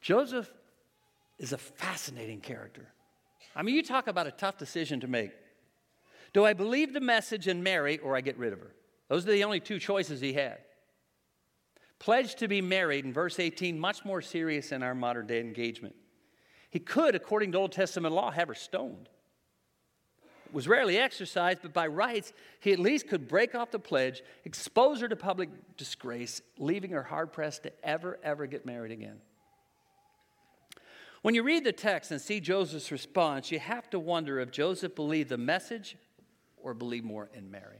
Joseph 0.00 0.52
is 1.38 1.52
a 1.52 1.58
fascinating 1.58 2.40
character. 2.40 2.88
I 3.56 3.62
mean, 3.62 3.74
you 3.74 3.82
talk 3.82 4.06
about 4.06 4.26
a 4.26 4.30
tough 4.30 4.58
decision 4.58 5.00
to 5.00 5.08
make. 5.08 5.32
Do 6.34 6.44
I 6.44 6.52
believe 6.52 6.92
the 6.92 7.00
message 7.00 7.48
and 7.48 7.64
marry, 7.64 7.98
or 7.98 8.14
I 8.14 8.20
get 8.20 8.36
rid 8.36 8.52
of 8.52 8.60
her? 8.60 8.74
Those 9.08 9.26
are 9.26 9.32
the 9.32 9.44
only 9.44 9.60
two 9.60 9.78
choices 9.78 10.20
he 10.20 10.34
had. 10.34 10.58
Pledged 11.98 12.38
to 12.40 12.48
be 12.48 12.60
married 12.60 13.06
in 13.06 13.12
verse 13.14 13.40
18, 13.40 13.78
much 13.78 14.04
more 14.04 14.20
serious 14.20 14.70
in 14.70 14.82
our 14.82 14.94
modern 14.94 15.26
day 15.26 15.40
engagement. 15.40 15.96
He 16.68 16.78
could, 16.78 17.14
according 17.14 17.52
to 17.52 17.58
Old 17.58 17.72
Testament 17.72 18.14
law, 18.14 18.30
have 18.30 18.48
her 18.48 18.54
stoned. 18.54 19.08
It 20.44 20.52
was 20.52 20.68
rarely 20.68 20.98
exercised, 20.98 21.60
but 21.62 21.72
by 21.72 21.86
rights, 21.86 22.34
he 22.60 22.72
at 22.72 22.78
least 22.78 23.08
could 23.08 23.26
break 23.26 23.54
off 23.54 23.70
the 23.70 23.78
pledge, 23.78 24.22
expose 24.44 25.00
her 25.00 25.08
to 25.08 25.16
public 25.16 25.48
disgrace, 25.78 26.42
leaving 26.58 26.90
her 26.90 27.02
hard 27.02 27.32
pressed 27.32 27.62
to 27.62 27.72
ever, 27.82 28.18
ever 28.22 28.46
get 28.46 28.66
married 28.66 28.92
again. 28.92 29.20
When 31.26 31.34
you 31.34 31.42
read 31.42 31.64
the 31.64 31.72
text 31.72 32.12
and 32.12 32.20
see 32.20 32.38
Joseph's 32.38 32.92
response, 32.92 33.50
you 33.50 33.58
have 33.58 33.90
to 33.90 33.98
wonder 33.98 34.38
if 34.38 34.52
Joseph 34.52 34.94
believed 34.94 35.30
the 35.30 35.36
message 35.36 35.96
or 36.56 36.72
believed 36.72 37.04
more 37.04 37.28
in 37.34 37.50
Mary. 37.50 37.78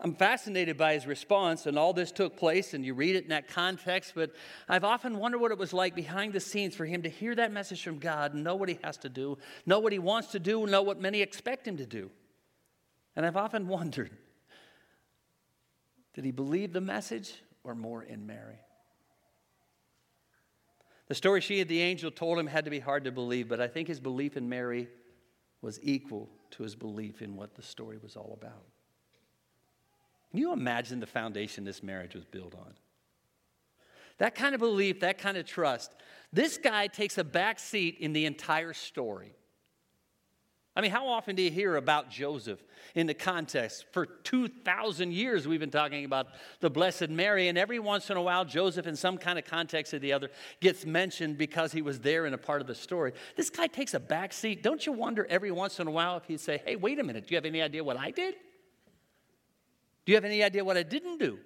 I'm 0.00 0.14
fascinated 0.14 0.78
by 0.78 0.94
his 0.94 1.06
response, 1.06 1.66
and 1.66 1.78
all 1.78 1.92
this 1.92 2.12
took 2.12 2.38
place, 2.38 2.72
and 2.72 2.82
you 2.82 2.94
read 2.94 3.14
it 3.14 3.24
in 3.24 3.28
that 3.28 3.48
context. 3.48 4.14
But 4.14 4.30
I've 4.70 4.84
often 4.84 5.18
wondered 5.18 5.36
what 5.42 5.52
it 5.52 5.58
was 5.58 5.74
like 5.74 5.94
behind 5.94 6.32
the 6.32 6.40
scenes 6.40 6.74
for 6.74 6.86
him 6.86 7.02
to 7.02 7.10
hear 7.10 7.34
that 7.34 7.52
message 7.52 7.84
from 7.84 7.98
God, 7.98 8.34
know 8.34 8.54
what 8.54 8.70
he 8.70 8.78
has 8.82 8.96
to 8.96 9.10
do, 9.10 9.36
know 9.66 9.80
what 9.80 9.92
he 9.92 9.98
wants 9.98 10.28
to 10.28 10.38
do, 10.38 10.66
know 10.66 10.80
what 10.80 10.98
many 10.98 11.20
expect 11.20 11.68
him 11.68 11.76
to 11.76 11.84
do. 11.84 12.10
And 13.16 13.26
I've 13.26 13.36
often 13.36 13.68
wondered 13.68 14.12
did 16.14 16.24
he 16.24 16.30
believe 16.30 16.72
the 16.72 16.80
message 16.80 17.34
or 17.64 17.74
more 17.74 18.02
in 18.02 18.26
Mary? 18.26 18.63
The 21.14 21.18
story 21.18 21.40
she 21.42 21.60
and 21.60 21.70
the 21.70 21.80
angel 21.80 22.10
told 22.10 22.40
him 22.40 22.48
had 22.48 22.64
to 22.64 22.72
be 22.72 22.80
hard 22.80 23.04
to 23.04 23.12
believe, 23.12 23.48
but 23.48 23.60
I 23.60 23.68
think 23.68 23.86
his 23.86 24.00
belief 24.00 24.36
in 24.36 24.48
Mary 24.48 24.88
was 25.62 25.78
equal 25.80 26.28
to 26.50 26.64
his 26.64 26.74
belief 26.74 27.22
in 27.22 27.36
what 27.36 27.54
the 27.54 27.62
story 27.62 27.98
was 28.02 28.16
all 28.16 28.36
about. 28.36 28.64
Can 30.32 30.40
you 30.40 30.52
imagine 30.52 30.98
the 30.98 31.06
foundation 31.06 31.62
this 31.64 31.84
marriage 31.84 32.16
was 32.16 32.24
built 32.24 32.56
on? 32.56 32.74
That 34.18 34.34
kind 34.34 34.56
of 34.56 34.60
belief, 34.60 34.98
that 35.00 35.18
kind 35.18 35.36
of 35.36 35.46
trust. 35.46 35.94
This 36.32 36.58
guy 36.58 36.88
takes 36.88 37.16
a 37.16 37.22
back 37.22 37.60
seat 37.60 37.98
in 38.00 38.12
the 38.12 38.26
entire 38.26 38.72
story. 38.72 39.36
I 40.76 40.80
mean, 40.80 40.90
how 40.90 41.06
often 41.06 41.36
do 41.36 41.42
you 41.42 41.52
hear 41.52 41.76
about 41.76 42.10
Joseph 42.10 42.60
in 42.96 43.06
the 43.06 43.14
context? 43.14 43.84
For 43.92 44.06
2,000 44.06 45.12
years, 45.12 45.46
we've 45.46 45.60
been 45.60 45.70
talking 45.70 46.04
about 46.04 46.26
the 46.58 46.68
Blessed 46.68 47.10
Mary, 47.10 47.46
and 47.46 47.56
every 47.56 47.78
once 47.78 48.10
in 48.10 48.16
a 48.16 48.22
while, 48.22 48.44
Joseph, 48.44 48.88
in 48.88 48.96
some 48.96 49.16
kind 49.16 49.38
of 49.38 49.44
context 49.44 49.94
or 49.94 50.00
the 50.00 50.12
other, 50.12 50.30
gets 50.60 50.84
mentioned 50.84 51.38
because 51.38 51.70
he 51.70 51.80
was 51.80 52.00
there 52.00 52.26
in 52.26 52.34
a 52.34 52.38
part 52.38 52.60
of 52.60 52.66
the 52.66 52.74
story. 52.74 53.12
This 53.36 53.50
guy 53.50 53.68
takes 53.68 53.94
a 53.94 54.00
back 54.00 54.32
seat. 54.32 54.64
Don't 54.64 54.84
you 54.84 54.92
wonder 54.92 55.24
every 55.30 55.52
once 55.52 55.78
in 55.78 55.86
a 55.86 55.92
while 55.92 56.16
if 56.16 56.24
he'd 56.24 56.40
say, 56.40 56.60
Hey, 56.64 56.74
wait 56.74 56.98
a 56.98 57.04
minute, 57.04 57.28
do 57.28 57.34
you 57.34 57.36
have 57.36 57.44
any 57.44 57.62
idea 57.62 57.84
what 57.84 57.96
I 57.96 58.10
did? 58.10 58.34
Do 60.04 60.12
you 60.12 60.16
have 60.16 60.24
any 60.24 60.42
idea 60.42 60.64
what 60.64 60.76
I 60.76 60.82
didn't 60.82 61.18
do? 61.18 61.38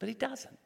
But 0.00 0.08
he 0.08 0.16
doesn't. 0.16 0.58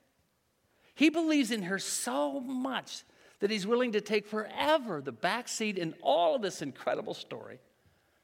He 0.94 1.11
believes 1.11 1.50
in 1.50 1.64
her 1.64 1.78
so 1.78 2.40
much 2.40 3.04
that 3.40 3.51
he's 3.51 3.66
willing 3.66 3.92
to 3.92 4.01
take 4.01 4.27
forever 4.27 5.01
the 5.01 5.12
back 5.12 5.49
seat 5.49 5.79
in 5.79 5.94
all 6.03 6.37
of 6.37 6.42
this 6.42 6.62
incredible 6.62 7.14
story 7.14 7.59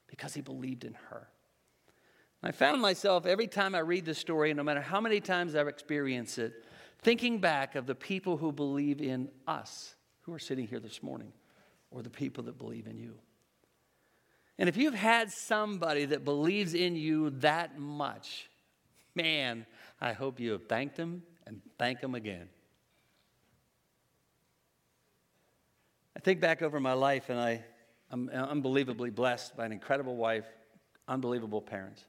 because 0.07 0.35
he 0.35 0.40
believed 0.40 0.85
in 0.85 0.94
her. 1.11 1.29
I 2.42 2.51
found 2.51 2.83
myself 2.83 3.25
every 3.25 3.46
time 3.46 3.75
I 3.75 3.81
read 3.81 4.05
this 4.05 4.18
story, 4.18 4.53
no 4.53 4.64
matter 4.64 4.81
how 4.81 5.01
many 5.01 5.20
times 5.20 5.55
I've 5.55 5.68
experienced 5.68 6.38
it, 6.38 6.64
thinking 7.01 7.38
back 7.38 7.77
of 7.77 7.87
the 7.87 7.94
people 7.94 8.37
who 8.37 8.51
believe 8.51 9.01
in 9.01 9.29
us, 9.46 9.94
who 10.22 10.35
are 10.35 10.40
sitting 10.40 10.66
here 10.66 10.81
this 10.81 11.03
morning, 11.03 11.33
or 11.90 12.03
the 12.03 12.11
people 12.11 12.44
that 12.44 12.59
believe 12.59 12.87
in 12.87 12.98
you. 12.98 13.14
And 14.59 14.68
if 14.68 14.77
you've 14.77 14.94
had 14.94 15.31
somebody 15.31 16.05
that 16.07 16.25
believes 16.25 16.75
in 16.75 16.96
you 16.96 17.31
that 17.40 17.79
much, 17.79 18.48
man, 19.14 19.66
I 20.01 20.12
hope 20.12 20.40
you 20.40 20.53
have 20.53 20.66
thanked 20.66 20.96
them 20.96 21.22
and 21.46 21.61
thank 21.79 22.01
them 22.01 22.14
again. 22.14 22.48
I 26.16 26.20
think 26.20 26.40
back 26.40 26.62
over 26.62 26.79
my 26.81 26.92
life 26.92 27.31
and 27.31 27.38
I, 27.38 27.64
I'm 28.11 28.29
unbelievably 28.29 29.11
blessed 29.11 29.57
by 29.57 29.66
an 29.66 29.72
incredible 29.72 30.16
wife, 30.16 30.46
unbelievable 31.09 31.62
parents. 31.62 32.05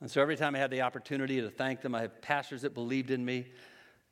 And 0.00 0.10
so 0.10 0.20
every 0.20 0.36
time 0.36 0.54
I 0.54 0.58
have 0.58 0.70
the 0.70 0.82
opportunity 0.82 1.40
to 1.40 1.50
thank 1.50 1.80
them, 1.80 1.94
I 1.94 2.02
have 2.02 2.20
pastors 2.20 2.62
that 2.62 2.74
believed 2.74 3.10
in 3.10 3.24
me. 3.24 3.46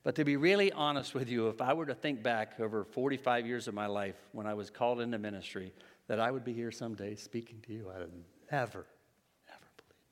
But 0.04 0.14
to 0.16 0.24
be 0.24 0.36
really 0.36 0.72
honest 0.72 1.14
with 1.14 1.28
you, 1.28 1.48
if 1.48 1.60
I 1.60 1.74
were 1.74 1.86
to 1.86 1.94
think 1.94 2.22
back 2.22 2.58
over 2.58 2.84
45 2.84 3.46
years 3.46 3.68
of 3.68 3.74
my 3.74 3.86
life 3.86 4.16
when 4.32 4.46
I 4.46 4.54
was 4.54 4.70
called 4.70 5.00
into 5.00 5.18
ministry, 5.18 5.72
that 6.08 6.18
I 6.18 6.30
would 6.30 6.44
be 6.44 6.52
here 6.52 6.72
someday 6.72 7.14
speaking 7.14 7.60
to 7.66 7.72
you. 7.72 7.90
I 7.94 7.98
would 7.98 8.12
never, 8.50 8.86
ever 9.48 9.68
believe 9.76 10.10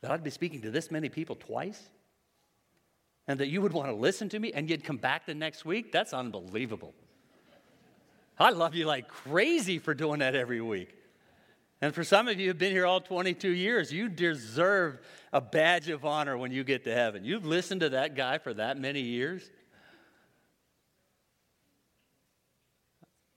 that. 0.00 0.08
That 0.08 0.10
I'd 0.12 0.24
be 0.24 0.30
speaking 0.30 0.62
to 0.62 0.70
this 0.70 0.90
many 0.90 1.08
people 1.08 1.36
twice? 1.36 1.90
And 3.28 3.38
that 3.40 3.48
you 3.48 3.60
would 3.60 3.72
want 3.72 3.88
to 3.88 3.94
listen 3.94 4.28
to 4.30 4.38
me 4.38 4.52
and 4.52 4.68
you'd 4.68 4.82
come 4.82 4.96
back 4.96 5.26
the 5.26 5.34
next 5.34 5.64
week? 5.64 5.92
That's 5.92 6.12
unbelievable. 6.12 6.94
I 8.38 8.50
love 8.50 8.74
you 8.74 8.86
like 8.86 9.06
crazy 9.06 9.78
for 9.78 9.94
doing 9.94 10.20
that 10.20 10.34
every 10.34 10.60
week. 10.60 10.94
And 11.80 11.94
for 11.94 12.02
some 12.02 12.26
of 12.26 12.40
you 12.40 12.48
who've 12.48 12.58
been 12.58 12.72
here 12.72 12.86
all 12.86 13.00
22 13.00 13.50
years, 13.50 13.92
you 13.92 14.08
deserve 14.08 14.98
a 15.32 15.40
badge 15.40 15.88
of 15.88 16.04
honor 16.04 16.36
when 16.36 16.50
you 16.50 16.64
get 16.64 16.84
to 16.84 16.94
heaven. 16.94 17.24
You've 17.24 17.44
listened 17.44 17.82
to 17.82 17.90
that 17.90 18.16
guy 18.16 18.38
for 18.38 18.54
that 18.54 18.78
many 18.78 19.00
years. 19.00 19.48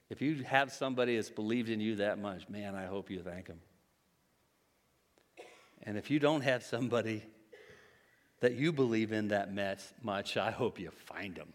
If 0.09 0.21
you 0.21 0.43
have 0.43 0.71
somebody 0.71 1.15
that's 1.15 1.29
believed 1.29 1.69
in 1.69 1.79
you 1.79 1.97
that 1.97 2.17
much, 2.17 2.49
man, 2.49 2.75
I 2.75 2.85
hope 2.85 3.09
you 3.09 3.19
thank 3.19 3.47
them. 3.47 3.59
And 5.83 5.97
if 5.97 6.09
you 6.09 6.19
don't 6.19 6.41
have 6.41 6.63
somebody 6.63 7.23
that 8.41 8.53
you 8.53 8.71
believe 8.71 9.11
in 9.11 9.29
that 9.29 9.53
much, 10.03 10.37
I 10.37 10.51
hope 10.51 10.79
you 10.79 10.91
find 10.91 11.35
them. 11.35 11.53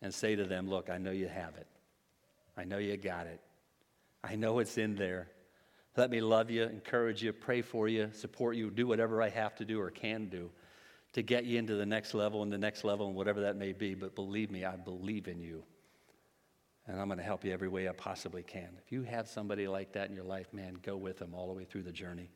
And 0.00 0.12
say 0.12 0.34
to 0.34 0.44
them, 0.44 0.68
Look, 0.68 0.90
I 0.90 0.98
know 0.98 1.12
you 1.12 1.28
have 1.28 1.56
it. 1.56 1.66
I 2.56 2.64
know 2.64 2.78
you 2.78 2.96
got 2.96 3.26
it. 3.26 3.40
I 4.24 4.34
know 4.36 4.58
it's 4.58 4.78
in 4.78 4.96
there. 4.96 5.28
Let 5.96 6.10
me 6.10 6.20
love 6.20 6.50
you, 6.50 6.62
encourage 6.62 7.22
you, 7.22 7.32
pray 7.32 7.60
for 7.60 7.86
you, 7.86 8.10
support 8.14 8.56
you, 8.56 8.70
do 8.70 8.86
whatever 8.86 9.20
I 9.20 9.28
have 9.28 9.54
to 9.56 9.64
do 9.64 9.80
or 9.80 9.90
can 9.90 10.28
do 10.28 10.50
to 11.12 11.22
get 11.22 11.44
you 11.44 11.58
into 11.58 11.74
the 11.74 11.84
next 11.84 12.14
level 12.14 12.42
and 12.42 12.50
the 12.50 12.58
next 12.58 12.82
level 12.84 13.06
and 13.06 13.14
whatever 13.14 13.42
that 13.42 13.56
may 13.56 13.72
be. 13.72 13.94
But 13.94 14.14
believe 14.14 14.50
me, 14.50 14.64
I 14.64 14.76
believe 14.76 15.28
in 15.28 15.40
you 15.40 15.62
and 16.86 17.00
I'm 17.00 17.06
going 17.06 17.18
to 17.18 17.24
help 17.24 17.44
you 17.44 17.52
every 17.52 17.68
way 17.68 17.88
I 17.88 17.92
possibly 17.92 18.42
can. 18.42 18.68
If 18.84 18.90
you 18.90 19.02
have 19.02 19.28
somebody 19.28 19.68
like 19.68 19.92
that 19.92 20.08
in 20.08 20.16
your 20.16 20.24
life, 20.24 20.52
man, 20.52 20.78
go 20.82 20.96
with 20.96 21.18
them 21.18 21.34
all 21.34 21.46
the 21.46 21.52
way 21.52 21.64
through 21.64 21.82
the 21.82 21.92
journey. 21.92 22.30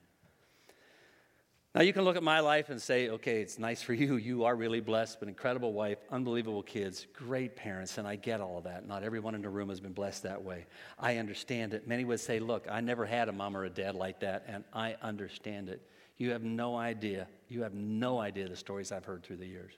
Now, 1.76 1.82
you 1.82 1.92
can 1.92 2.04
look 2.04 2.16
at 2.16 2.22
my 2.22 2.40
life 2.40 2.70
and 2.70 2.80
say, 2.80 3.10
okay, 3.10 3.42
it's 3.42 3.58
nice 3.58 3.82
for 3.82 3.92
you. 3.92 4.16
You 4.16 4.44
are 4.44 4.56
really 4.56 4.80
blessed, 4.80 5.20
an 5.20 5.28
incredible 5.28 5.74
wife, 5.74 5.98
unbelievable 6.10 6.62
kids, 6.62 7.06
great 7.12 7.54
parents, 7.54 7.98
and 7.98 8.08
I 8.08 8.16
get 8.16 8.40
all 8.40 8.56
of 8.56 8.64
that. 8.64 8.88
Not 8.88 9.02
everyone 9.02 9.34
in 9.34 9.42
the 9.42 9.50
room 9.50 9.68
has 9.68 9.78
been 9.78 9.92
blessed 9.92 10.22
that 10.22 10.42
way. 10.42 10.64
I 10.98 11.18
understand 11.18 11.74
it. 11.74 11.86
Many 11.86 12.06
would 12.06 12.18
say, 12.18 12.38
look, 12.38 12.66
I 12.70 12.80
never 12.80 13.04
had 13.04 13.28
a 13.28 13.32
mom 13.32 13.54
or 13.54 13.64
a 13.64 13.68
dad 13.68 13.94
like 13.94 14.20
that, 14.20 14.44
and 14.48 14.64
I 14.72 14.96
understand 15.02 15.68
it. 15.68 15.86
You 16.16 16.30
have 16.30 16.42
no 16.42 16.76
idea. 16.76 17.28
You 17.50 17.60
have 17.64 17.74
no 17.74 18.20
idea 18.20 18.48
the 18.48 18.56
stories 18.56 18.90
I've 18.90 19.04
heard 19.04 19.22
through 19.22 19.36
the 19.36 19.46
years. 19.46 19.74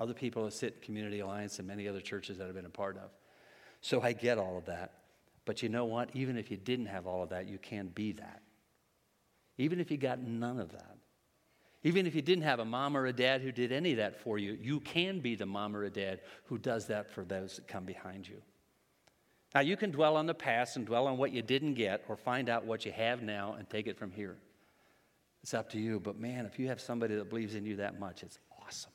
Other 0.00 0.14
people 0.14 0.46
that 0.46 0.52
sit 0.52 0.74
in 0.74 0.80
Community 0.80 1.20
Alliance 1.20 1.60
and 1.60 1.68
many 1.68 1.86
other 1.86 2.00
churches 2.00 2.38
that 2.38 2.48
I've 2.48 2.54
been 2.56 2.66
a 2.66 2.70
part 2.70 2.96
of. 2.96 3.10
So 3.82 4.02
I 4.02 4.14
get 4.14 4.36
all 4.36 4.58
of 4.58 4.64
that. 4.64 4.94
But 5.44 5.62
you 5.62 5.68
know 5.68 5.84
what? 5.84 6.10
Even 6.14 6.36
if 6.36 6.50
you 6.50 6.56
didn't 6.56 6.86
have 6.86 7.06
all 7.06 7.22
of 7.22 7.28
that, 7.28 7.46
you 7.46 7.58
can 7.58 7.86
be 7.86 8.10
that. 8.14 8.42
Even 9.58 9.80
if 9.80 9.90
you 9.90 9.96
got 9.96 10.20
none 10.20 10.58
of 10.58 10.72
that. 10.72 10.96
Even 11.84 12.06
if 12.06 12.14
you 12.14 12.22
didn't 12.22 12.44
have 12.44 12.58
a 12.58 12.64
mom 12.64 12.96
or 12.96 13.06
a 13.06 13.12
dad 13.12 13.40
who 13.40 13.52
did 13.52 13.70
any 13.70 13.92
of 13.92 13.98
that 13.98 14.20
for 14.20 14.38
you, 14.38 14.58
you 14.60 14.80
can 14.80 15.20
be 15.20 15.34
the 15.34 15.46
mom 15.46 15.76
or 15.76 15.84
a 15.84 15.90
dad 15.90 16.20
who 16.44 16.58
does 16.58 16.86
that 16.86 17.10
for 17.10 17.24
those 17.24 17.56
that 17.56 17.68
come 17.68 17.84
behind 17.84 18.28
you. 18.28 18.42
Now, 19.54 19.60
you 19.60 19.76
can 19.76 19.90
dwell 19.90 20.16
on 20.16 20.26
the 20.26 20.34
past 20.34 20.76
and 20.76 20.84
dwell 20.84 21.06
on 21.06 21.16
what 21.16 21.32
you 21.32 21.40
didn't 21.40 21.74
get 21.74 22.04
or 22.08 22.16
find 22.16 22.48
out 22.48 22.64
what 22.64 22.84
you 22.84 22.92
have 22.92 23.22
now 23.22 23.54
and 23.58 23.68
take 23.68 23.86
it 23.86 23.96
from 23.96 24.10
here. 24.10 24.36
It's 25.42 25.54
up 25.54 25.70
to 25.70 25.78
you. 25.78 26.00
But 26.00 26.18
man, 26.18 26.46
if 26.46 26.58
you 26.58 26.68
have 26.68 26.80
somebody 26.80 27.14
that 27.14 27.30
believes 27.30 27.54
in 27.54 27.64
you 27.64 27.76
that 27.76 27.98
much, 27.98 28.22
it's 28.22 28.38
awesome. 28.60 28.92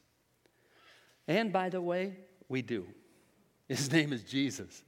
And 1.27 1.51
by 1.51 1.69
the 1.69 1.81
way, 1.81 2.17
we 2.49 2.61
do. 2.61 2.85
His 3.67 3.91
name 3.91 4.13
is 4.13 4.23
Jesus, 4.23 4.83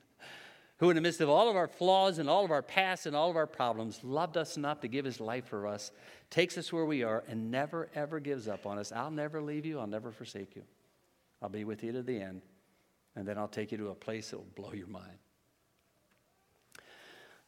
who, 0.77 0.89
in 0.89 0.95
the 0.95 1.01
midst 1.01 1.21
of 1.21 1.29
all 1.29 1.49
of 1.49 1.55
our 1.55 1.67
flaws 1.67 2.19
and 2.19 2.29
all 2.29 2.43
of 2.43 2.51
our 2.51 2.61
past 2.61 3.05
and 3.05 3.15
all 3.15 3.29
of 3.29 3.37
our 3.37 3.47
problems, 3.47 4.03
loved 4.03 4.35
us 4.35 4.57
enough 4.57 4.81
to 4.81 4.87
give 4.87 5.05
his 5.05 5.21
life 5.21 5.45
for 5.45 5.67
us, 5.67 5.91
takes 6.29 6.57
us 6.57 6.73
where 6.73 6.85
we 6.85 7.01
are, 7.01 7.23
and 7.27 7.49
never, 7.49 7.89
ever 7.95 8.19
gives 8.19 8.47
up 8.47 8.65
on 8.65 8.77
us. 8.77 8.91
I'll 8.91 9.11
never 9.11 9.41
leave 9.41 9.65
you, 9.65 9.79
I'll 9.79 9.87
never 9.87 10.11
forsake 10.11 10.55
you. 10.55 10.63
I'll 11.41 11.49
be 11.49 11.63
with 11.63 11.83
you 11.83 11.93
to 11.93 12.03
the 12.03 12.19
end, 12.19 12.41
and 13.15 13.25
then 13.27 13.37
I'll 13.37 13.47
take 13.47 13.71
you 13.71 13.77
to 13.77 13.89
a 13.89 13.95
place 13.95 14.31
that 14.31 14.37
will 14.37 14.47
blow 14.55 14.73
your 14.73 14.87
mind. 14.87 15.17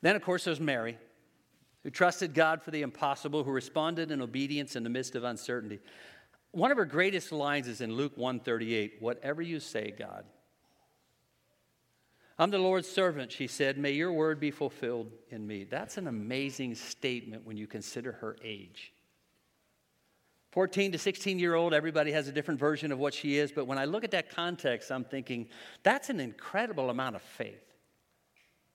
Then, 0.01 0.15
of 0.15 0.21
course, 0.21 0.45
there's 0.45 0.59
Mary, 0.59 0.97
who 1.83 1.89
trusted 1.89 2.33
God 2.33 2.61
for 2.61 2.71
the 2.71 2.81
impossible, 2.81 3.43
who 3.43 3.51
responded 3.51 4.11
in 4.11 4.21
obedience 4.21 4.75
in 4.75 4.83
the 4.83 4.89
midst 4.89 5.15
of 5.15 5.23
uncertainty. 5.23 5.79
One 6.51 6.71
of 6.71 6.77
her 6.77 6.85
greatest 6.85 7.31
lines 7.31 7.67
is 7.67 7.81
in 7.81 7.93
Luke 7.93 8.15
138, 8.15 9.01
"Whatever 9.01 9.41
you 9.41 9.59
say, 9.59 9.91
God." 9.91 10.25
I'm 12.39 12.51
the 12.51 12.59
Lord's 12.59 12.87
servant, 12.87 13.31
she 13.31 13.47
said. 13.47 13.77
May 13.77 13.91
your 13.91 14.13
word 14.13 14.39
be 14.39 14.51
fulfilled 14.51 15.11
in 15.29 15.45
me. 15.45 15.63
That's 15.63 15.97
an 15.97 16.07
amazing 16.07 16.75
statement 16.75 17.45
when 17.45 17.57
you 17.57 17.65
consider 17.65 18.11
her 18.13 18.37
age. 18.43 18.93
14 20.51 20.91
to 20.91 20.97
16 20.97 21.39
year 21.39 21.55
old, 21.55 21.73
everybody 21.73 22.11
has 22.11 22.27
a 22.27 22.31
different 22.31 22.59
version 22.59 22.91
of 22.91 22.99
what 22.99 23.13
she 23.13 23.37
is, 23.37 23.51
but 23.51 23.65
when 23.65 23.77
I 23.77 23.85
look 23.85 24.03
at 24.03 24.11
that 24.11 24.29
context, 24.29 24.91
I'm 24.91 25.03
thinking 25.03 25.49
that's 25.83 26.09
an 26.09 26.19
incredible 26.19 26.89
amount 26.89 27.15
of 27.15 27.21
faith 27.21 27.63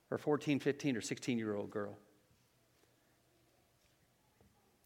for 0.08 0.16
a 0.16 0.18
14, 0.18 0.60
15, 0.60 0.96
or 0.96 1.00
16 1.00 1.38
year 1.38 1.54
old 1.54 1.70
girl. 1.70 1.96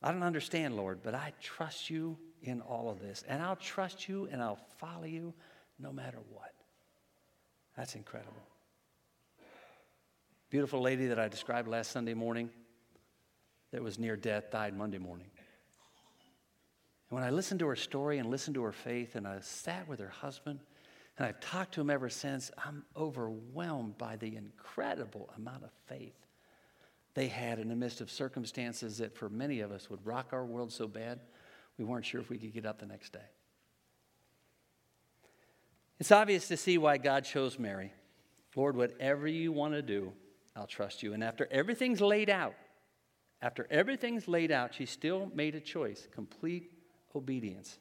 I 0.03 0.12
don't 0.12 0.23
understand, 0.23 0.77
Lord, 0.77 1.01
but 1.03 1.15
I 1.15 1.33
trust 1.41 1.91
you 1.91 2.17
in 2.43 2.61
all 2.61 2.89
of 2.91 3.01
this, 3.01 3.25
and 3.27 3.43
I'll 3.43 3.57
trust 3.57 4.09
you 4.09 4.29
and 4.31 4.43
I'll 4.43 4.61
follow 4.79 5.05
you 5.05 5.35
no 5.79 5.93
matter 5.93 6.19
what. 6.31 6.53
That's 7.77 7.95
incredible. 7.95 8.43
Beautiful 10.57 10.81
lady 10.81 11.09
that 11.09 11.19
I 11.19 11.29
described 11.29 11.69
last 11.69 11.90
Sunday 11.90 12.14
morning 12.14 12.49
that 13.73 13.83
was 13.83 13.99
near 13.99 14.16
death 14.16 14.51
died 14.51 14.75
Monday 14.75 14.97
morning. 14.97 15.27
And 17.11 17.19
when 17.19 17.23
I 17.23 17.29
listened 17.29 17.61
to 17.61 17.66
her 17.66 17.77
story 17.77 18.16
and 18.16 18.31
listened 18.31 18.55
to 18.55 18.62
her 18.62 18.73
faith, 18.73 19.16
and 19.16 19.29
I 19.29 19.40
sat 19.40 19.87
with 19.87 20.01
her 20.01 20.09
husband, 20.09 20.61
and 21.19 21.27
I've 21.27 21.40
talked 21.40 21.75
to 21.75 21.83
him 21.83 21.90
ever 21.90 22.09
since, 22.09 22.51
I'm 22.57 22.87
overwhelmed 22.97 23.99
by 23.99 24.16
the 24.16 24.35
incredible 24.35 25.29
amount 25.37 25.62
of 25.62 25.73
faith 25.88 26.16
they 27.12 27.29
had 27.29 27.59
in 27.59 27.69
the 27.69 27.77
midst 27.77 28.01
of 28.01 28.11
circumstances 28.11 28.97
that 28.97 29.14
for 29.14 29.29
many 29.29 29.61
of 29.61 29.71
us 29.71 29.90
would 29.90 30.07
rock 30.07 30.29
our 30.33 30.47
world 30.47 30.73
so 30.73 30.88
bad 30.88 31.21
we 31.77 31.85
weren't 31.85 32.07
sure 32.07 32.23
if 32.23 32.31
we 32.31 32.38
could 32.38 32.55
get 32.55 32.64
up 32.64 32.79
the 32.79 32.87
next 32.87 33.12
day. 33.12 33.29
It's 36.01 36.12
obvious 36.12 36.49
to 36.49 36.57
see 36.57 36.79
why 36.79 36.97
God 36.97 37.27
chose 37.27 37.59
Mary. 37.59 37.92
Lord, 38.55 38.75
whatever 38.75 39.29
you 39.29 39.53
want 39.53 39.75
to 39.75 39.83
do, 39.83 40.14
I'll 40.57 40.66
trust 40.66 41.03
you. 41.03 41.12
And 41.12 41.23
after 41.23 41.47
everything's 41.51 42.01
laid 42.01 42.31
out, 42.31 42.55
after 43.42 43.66
everything's 43.71 44.27
laid 44.27 44.51
out, 44.51 44.75
she 44.75 44.87
still 44.87 45.31
made 45.35 45.55
a 45.55 45.61
choice 45.61 46.09
complete 46.12 46.73
obedience. 47.14 47.79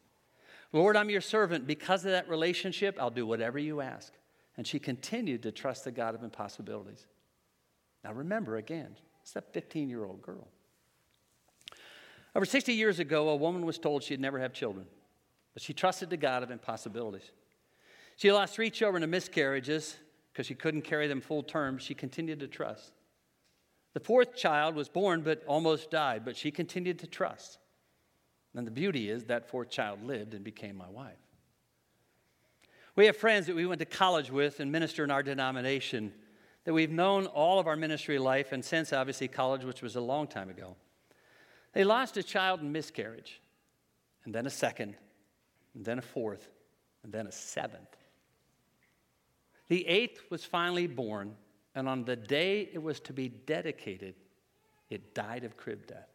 Lord, 0.73 0.97
I'm 0.97 1.09
your 1.09 1.21
servant. 1.21 1.65
Because 1.65 2.03
of 2.03 2.11
that 2.11 2.27
relationship, 2.27 2.97
I'll 2.99 3.09
do 3.09 3.25
whatever 3.25 3.57
you 3.57 3.79
ask. 3.79 4.13
And 4.57 4.67
she 4.67 4.79
continued 4.79 5.43
to 5.43 5.51
trust 5.51 5.85
the 5.85 5.91
God 5.91 6.15
of 6.15 6.23
impossibilities. 6.23 7.05
Now 8.03 8.13
remember, 8.13 8.57
again, 8.57 8.97
it's 9.21 9.31
that 9.31 9.53
15 9.53 9.89
year 9.89 10.03
old 10.03 10.21
girl. 10.21 10.47
Over 12.35 12.45
60 12.45 12.73
years 12.73 12.99
ago, 12.99 13.29
a 13.29 13.35
woman 13.35 13.65
was 13.65 13.77
told 13.77 14.03
she'd 14.03 14.19
never 14.19 14.39
have 14.39 14.51
children, 14.51 14.85
but 15.53 15.63
she 15.63 15.73
trusted 15.73 16.09
the 16.09 16.17
God 16.17 16.43
of 16.43 16.51
impossibilities. 16.51 17.31
She 18.17 18.31
lost 18.31 18.53
three 18.53 18.69
children 18.69 19.01
to 19.01 19.07
miscarriages 19.07 19.95
because 20.35 20.47
she 20.47 20.53
couldn't 20.53 20.81
carry 20.81 21.07
them 21.07 21.21
full 21.21 21.43
term. 21.43 21.77
She 21.77 21.93
continued 21.93 22.41
to 22.41 22.47
trust. 22.49 22.91
The 23.93 24.01
fourth 24.01 24.35
child 24.35 24.75
was 24.75 24.89
born 24.89 25.21
but 25.21 25.41
almost 25.47 25.89
died, 25.89 26.25
but 26.25 26.35
she 26.35 26.51
continued 26.51 26.99
to 26.99 27.07
trust. 27.07 27.57
And 28.53 28.67
the 28.67 28.71
beauty 28.71 29.09
is 29.09 29.23
that 29.25 29.49
fourth 29.49 29.69
child 29.69 30.03
lived 30.03 30.33
and 30.33 30.43
became 30.43 30.75
my 30.75 30.89
wife. 30.89 31.13
We 32.97 33.05
have 33.05 33.15
friends 33.15 33.47
that 33.47 33.55
we 33.55 33.65
went 33.65 33.79
to 33.79 33.85
college 33.85 34.29
with 34.29 34.59
and 34.59 34.73
minister 34.73 35.05
in 35.05 35.11
our 35.11 35.23
denomination 35.23 36.11
that 36.65 36.73
we've 36.73 36.91
known 36.91 37.27
all 37.27 37.57
of 37.57 37.67
our 37.67 37.77
ministry 37.77 38.19
life 38.19 38.51
and 38.51 38.63
since 38.63 38.91
obviously 38.91 39.29
college, 39.29 39.63
which 39.63 39.81
was 39.81 39.95
a 39.95 40.01
long 40.01 40.27
time 40.27 40.49
ago. 40.49 40.75
They 41.71 41.85
lost 41.85 42.17
a 42.17 42.23
child 42.23 42.59
in 42.59 42.73
miscarriage, 42.73 43.41
and 44.25 44.35
then 44.35 44.45
a 44.45 44.49
second, 44.49 44.95
and 45.75 45.85
then 45.85 45.97
a 45.97 46.01
fourth, 46.01 46.49
and 47.03 47.13
then 47.13 47.27
a 47.27 47.31
seventh. 47.31 47.95
The 49.67 49.87
eighth 49.87 50.21
was 50.29 50.45
finally 50.45 50.87
born, 50.87 51.35
and 51.73 51.89
on 51.89 52.05
the 52.05 52.15
day 52.15 52.69
it 52.71 52.81
was 52.81 52.99
to 53.01 53.13
be 53.13 53.29
dedicated, 53.29 54.15
it 54.89 55.13
died 55.13 55.43
of 55.43 55.57
crib 55.57 55.87
death. 55.87 56.07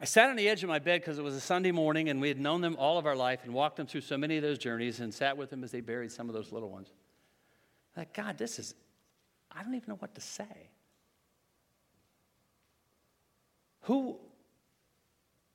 I 0.00 0.06
sat 0.06 0.28
on 0.28 0.36
the 0.36 0.48
edge 0.48 0.62
of 0.62 0.68
my 0.68 0.78
bed 0.78 1.00
because 1.00 1.18
it 1.18 1.22
was 1.22 1.34
a 1.34 1.40
Sunday 1.40 1.70
morning 1.70 2.10
and 2.10 2.20
we 2.20 2.28
had 2.28 2.38
known 2.38 2.60
them 2.60 2.76
all 2.78 2.98
of 2.98 3.06
our 3.06 3.16
life 3.16 3.40
and 3.44 3.54
walked 3.54 3.76
them 3.76 3.86
through 3.86 4.02
so 4.02 4.18
many 4.18 4.36
of 4.36 4.42
those 4.42 4.58
journeys 4.58 5.00
and 5.00 5.14
sat 5.14 5.36
with 5.36 5.50
them 5.50 5.64
as 5.64 5.70
they 5.70 5.80
buried 5.80 6.12
some 6.12 6.28
of 6.28 6.34
those 6.34 6.52
little 6.52 6.68
ones. 6.68 6.88
Like, 7.96 8.12
God, 8.12 8.36
this 8.36 8.58
is, 8.58 8.74
I 9.50 9.62
don't 9.62 9.74
even 9.74 9.88
know 9.88 9.96
what 9.96 10.14
to 10.14 10.20
say. 10.20 10.68
Who, 13.82 14.18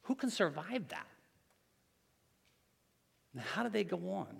who 0.04 0.16
can 0.16 0.30
survive 0.30 0.88
that? 0.88 1.08
How 3.54 3.64
do 3.64 3.70
they 3.70 3.84
go 3.84 3.98
on? 4.12 4.40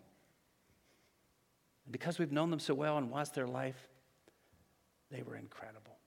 And 1.90 1.92
because 1.92 2.20
we've 2.20 2.32
known 2.32 2.52
them 2.52 2.60
so 2.60 2.76
well 2.76 3.00
and 3.00 3.10
watched 3.10 3.34
their 3.34 3.48
life, 3.48 3.90
they 5.10 5.24
were 5.24 5.36
incredible. 5.36 5.98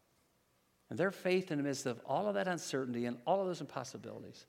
And 0.89 0.97
their 0.97 1.11
faith 1.11 1.51
in 1.51 1.59
the 1.59 1.65
midst 1.65 1.87
of 1.87 2.01
all 2.07 2.29
of 2.29 2.35
that 2.35 2.47
uncertainty 2.47 3.07
and 3.07 3.19
all 3.27 3.41
of 3.41 3.49
those 3.49 3.61
impossibilities 3.61 4.47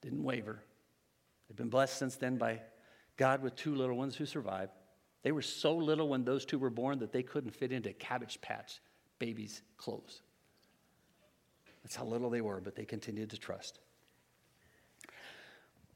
didn't 0.00 0.24
waver. 0.24 0.62
They've 1.46 1.56
been 1.58 1.68
blessed 1.68 1.98
since 1.98 2.16
then 2.16 2.38
by 2.38 2.62
God 3.18 3.42
with 3.42 3.56
two 3.56 3.74
little 3.74 3.94
ones 3.94 4.16
who 4.16 4.24
survived. 4.24 4.72
They 5.22 5.32
were 5.32 5.42
so 5.42 5.76
little 5.76 6.08
when 6.08 6.24
those 6.24 6.46
two 6.46 6.58
were 6.58 6.70
born 6.70 7.00
that 7.00 7.12
they 7.12 7.22
couldn't 7.22 7.50
fit 7.50 7.70
into 7.70 7.92
Cabbage 7.92 8.40
Patch 8.40 8.80
babies' 9.18 9.60
clothes. 9.76 10.22
That's 11.82 11.94
how 11.94 12.06
little 12.06 12.30
they 12.30 12.40
were, 12.40 12.62
but 12.62 12.74
they 12.74 12.86
continued 12.86 13.28
to 13.30 13.36
trust. 13.36 13.80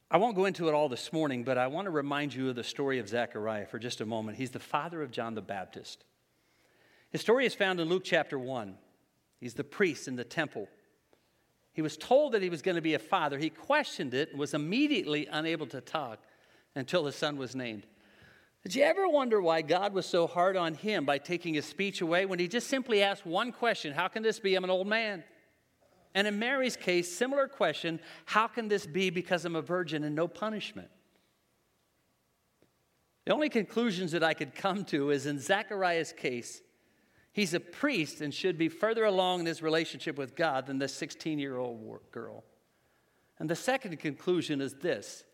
I 0.09 0.19
won't 0.19 0.37
go 0.37 0.45
into 0.45 0.69
it 0.69 0.75
all 0.75 0.89
this 0.89 1.13
morning, 1.13 1.43
but 1.43 1.59
I 1.59 1.67
want 1.67 1.87
to 1.87 1.91
remind 1.91 2.33
you 2.33 2.49
of 2.49 2.55
the 2.55 2.63
story 2.63 3.01
of 3.01 3.09
Zechariah 3.09 3.67
for 3.67 3.81
just 3.81 4.01
a 4.01 4.07
moment. 4.07 4.39
He's 4.39 4.53
the 4.53 4.61
father 4.61 5.03
of 5.03 5.11
John 5.11 5.35
the 5.35 5.43
Baptist. 5.43 6.05
His 7.11 7.21
story 7.21 7.45
is 7.45 7.57
found 7.57 7.81
in 7.81 7.89
Luke 7.89 8.05
chapter 8.05 8.39
1. 8.39 8.77
He's 9.41 9.55
the 9.55 9.65
priest 9.65 10.07
in 10.07 10.15
the 10.15 10.25
temple. 10.25 10.69
He 11.73 11.83
was 11.83 11.97
told 11.97 12.33
that 12.33 12.43
he 12.43 12.51
was 12.51 12.63
going 12.63 12.77
to 12.77 12.81
be 12.83 12.95
a 12.95 13.01
father. 13.01 13.37
He 13.37 13.51
questioned 13.51 14.15
it 14.15 14.31
and 14.31 14.39
was 14.39 14.55
immediately 14.55 15.27
unable 15.27 15.67
to 15.67 15.81
talk 15.81 16.21
until 16.77 17.05
his 17.05 17.17
son 17.17 17.37
was 17.37 17.57
named. 17.57 17.85
Did 18.63 18.77
you 18.77 18.85
ever 18.85 19.09
wonder 19.09 19.41
why 19.41 19.63
God 19.63 19.93
was 19.93 20.07
so 20.07 20.29
hard 20.29 20.57
on 20.57 20.75
him 20.75 21.05
by 21.05 21.19
taking 21.19 21.55
his 21.55 21.67
speech 21.67 22.01
away 22.01 22.27
when 22.27 22.39
he 22.39 22.47
just 22.47 22.69
simply 22.69 23.03
asked 23.03 23.27
one 23.27 23.51
question 23.51 23.93
How 23.93 24.07
can 24.07 24.23
this 24.23 24.39
be? 24.39 24.55
I'm 24.55 24.65
an 24.65 24.71
old 24.71 24.87
man. 24.87 25.25
And 26.17 26.27
in 26.27 26.39
Mary's 26.39 26.77
case, 26.77 27.15
similar 27.15 27.47
question 27.47 28.01
How 28.25 28.49
can 28.49 28.67
this 28.67 28.87
be 28.87 29.11
because 29.11 29.45
I'm 29.45 29.55
a 29.55 29.63
virgin 29.63 30.03
and 30.03 30.17
no 30.17 30.27
punishment? 30.27 30.89
The 33.27 33.35
only 33.35 33.51
conclusions 33.51 34.13
that 34.13 34.25
I 34.25 34.33
could 34.33 34.55
come 34.55 34.85
to 34.87 35.11
is 35.11 35.27
in 35.27 35.39
Zechariah's 35.39 36.13
case, 36.13 36.63
He's 37.33 37.53
a 37.53 37.61
priest 37.61 38.23
and 38.23 38.33
should 38.33 38.57
be 38.57 38.71
further 38.71 39.05
along 39.05 39.41
in 39.41 39.47
his 39.47 39.61
relationship 39.61 40.17
with 40.17 40.35
God 40.35 40.67
than 40.67 40.79
the 40.79 40.89
16 40.89 41.39
year 41.39 41.59
old 41.59 42.01
girl. 42.11 42.45
And 43.39 43.51
the 43.51 43.55
second 43.55 43.99
conclusion 43.99 44.63
is 44.63 44.73
this 44.73 45.25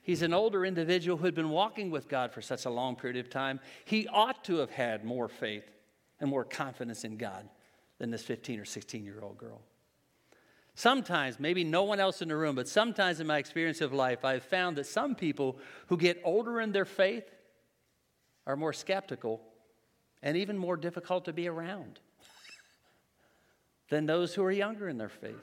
He's 0.00 0.22
an 0.22 0.32
older 0.32 0.64
individual 0.64 1.18
who 1.18 1.26
had 1.26 1.34
been 1.34 1.50
walking 1.50 1.90
with 1.90 2.08
God 2.08 2.32
for 2.32 2.40
such 2.40 2.64
a 2.64 2.70
long 2.70 2.96
period 2.96 3.18
of 3.18 3.28
time. 3.28 3.60
He 3.84 4.08
ought 4.08 4.44
to 4.44 4.56
have 4.56 4.70
had 4.70 5.04
more 5.04 5.28
faith 5.28 5.70
and 6.20 6.30
more 6.30 6.44
confidence 6.44 7.04
in 7.04 7.18
God 7.18 7.50
than 7.98 8.10
this 8.10 8.22
15 8.22 8.60
or 8.60 8.64
16 8.64 9.04
year 9.04 9.20
old 9.20 9.36
girl. 9.36 9.60
Sometimes, 10.78 11.40
maybe 11.40 11.64
no 11.64 11.84
one 11.84 12.00
else 12.00 12.20
in 12.20 12.28
the 12.28 12.36
room, 12.36 12.54
but 12.54 12.68
sometimes 12.68 13.18
in 13.18 13.26
my 13.26 13.38
experience 13.38 13.80
of 13.80 13.94
life, 13.94 14.26
I've 14.26 14.44
found 14.44 14.76
that 14.76 14.84
some 14.84 15.14
people 15.14 15.58
who 15.86 15.96
get 15.96 16.20
older 16.22 16.60
in 16.60 16.70
their 16.70 16.84
faith 16.84 17.24
are 18.46 18.56
more 18.56 18.74
skeptical 18.74 19.40
and 20.22 20.36
even 20.36 20.58
more 20.58 20.76
difficult 20.76 21.24
to 21.24 21.32
be 21.32 21.48
around 21.48 21.98
than 23.88 24.04
those 24.04 24.34
who 24.34 24.44
are 24.44 24.52
younger 24.52 24.86
in 24.86 24.98
their 24.98 25.08
faith. 25.08 25.34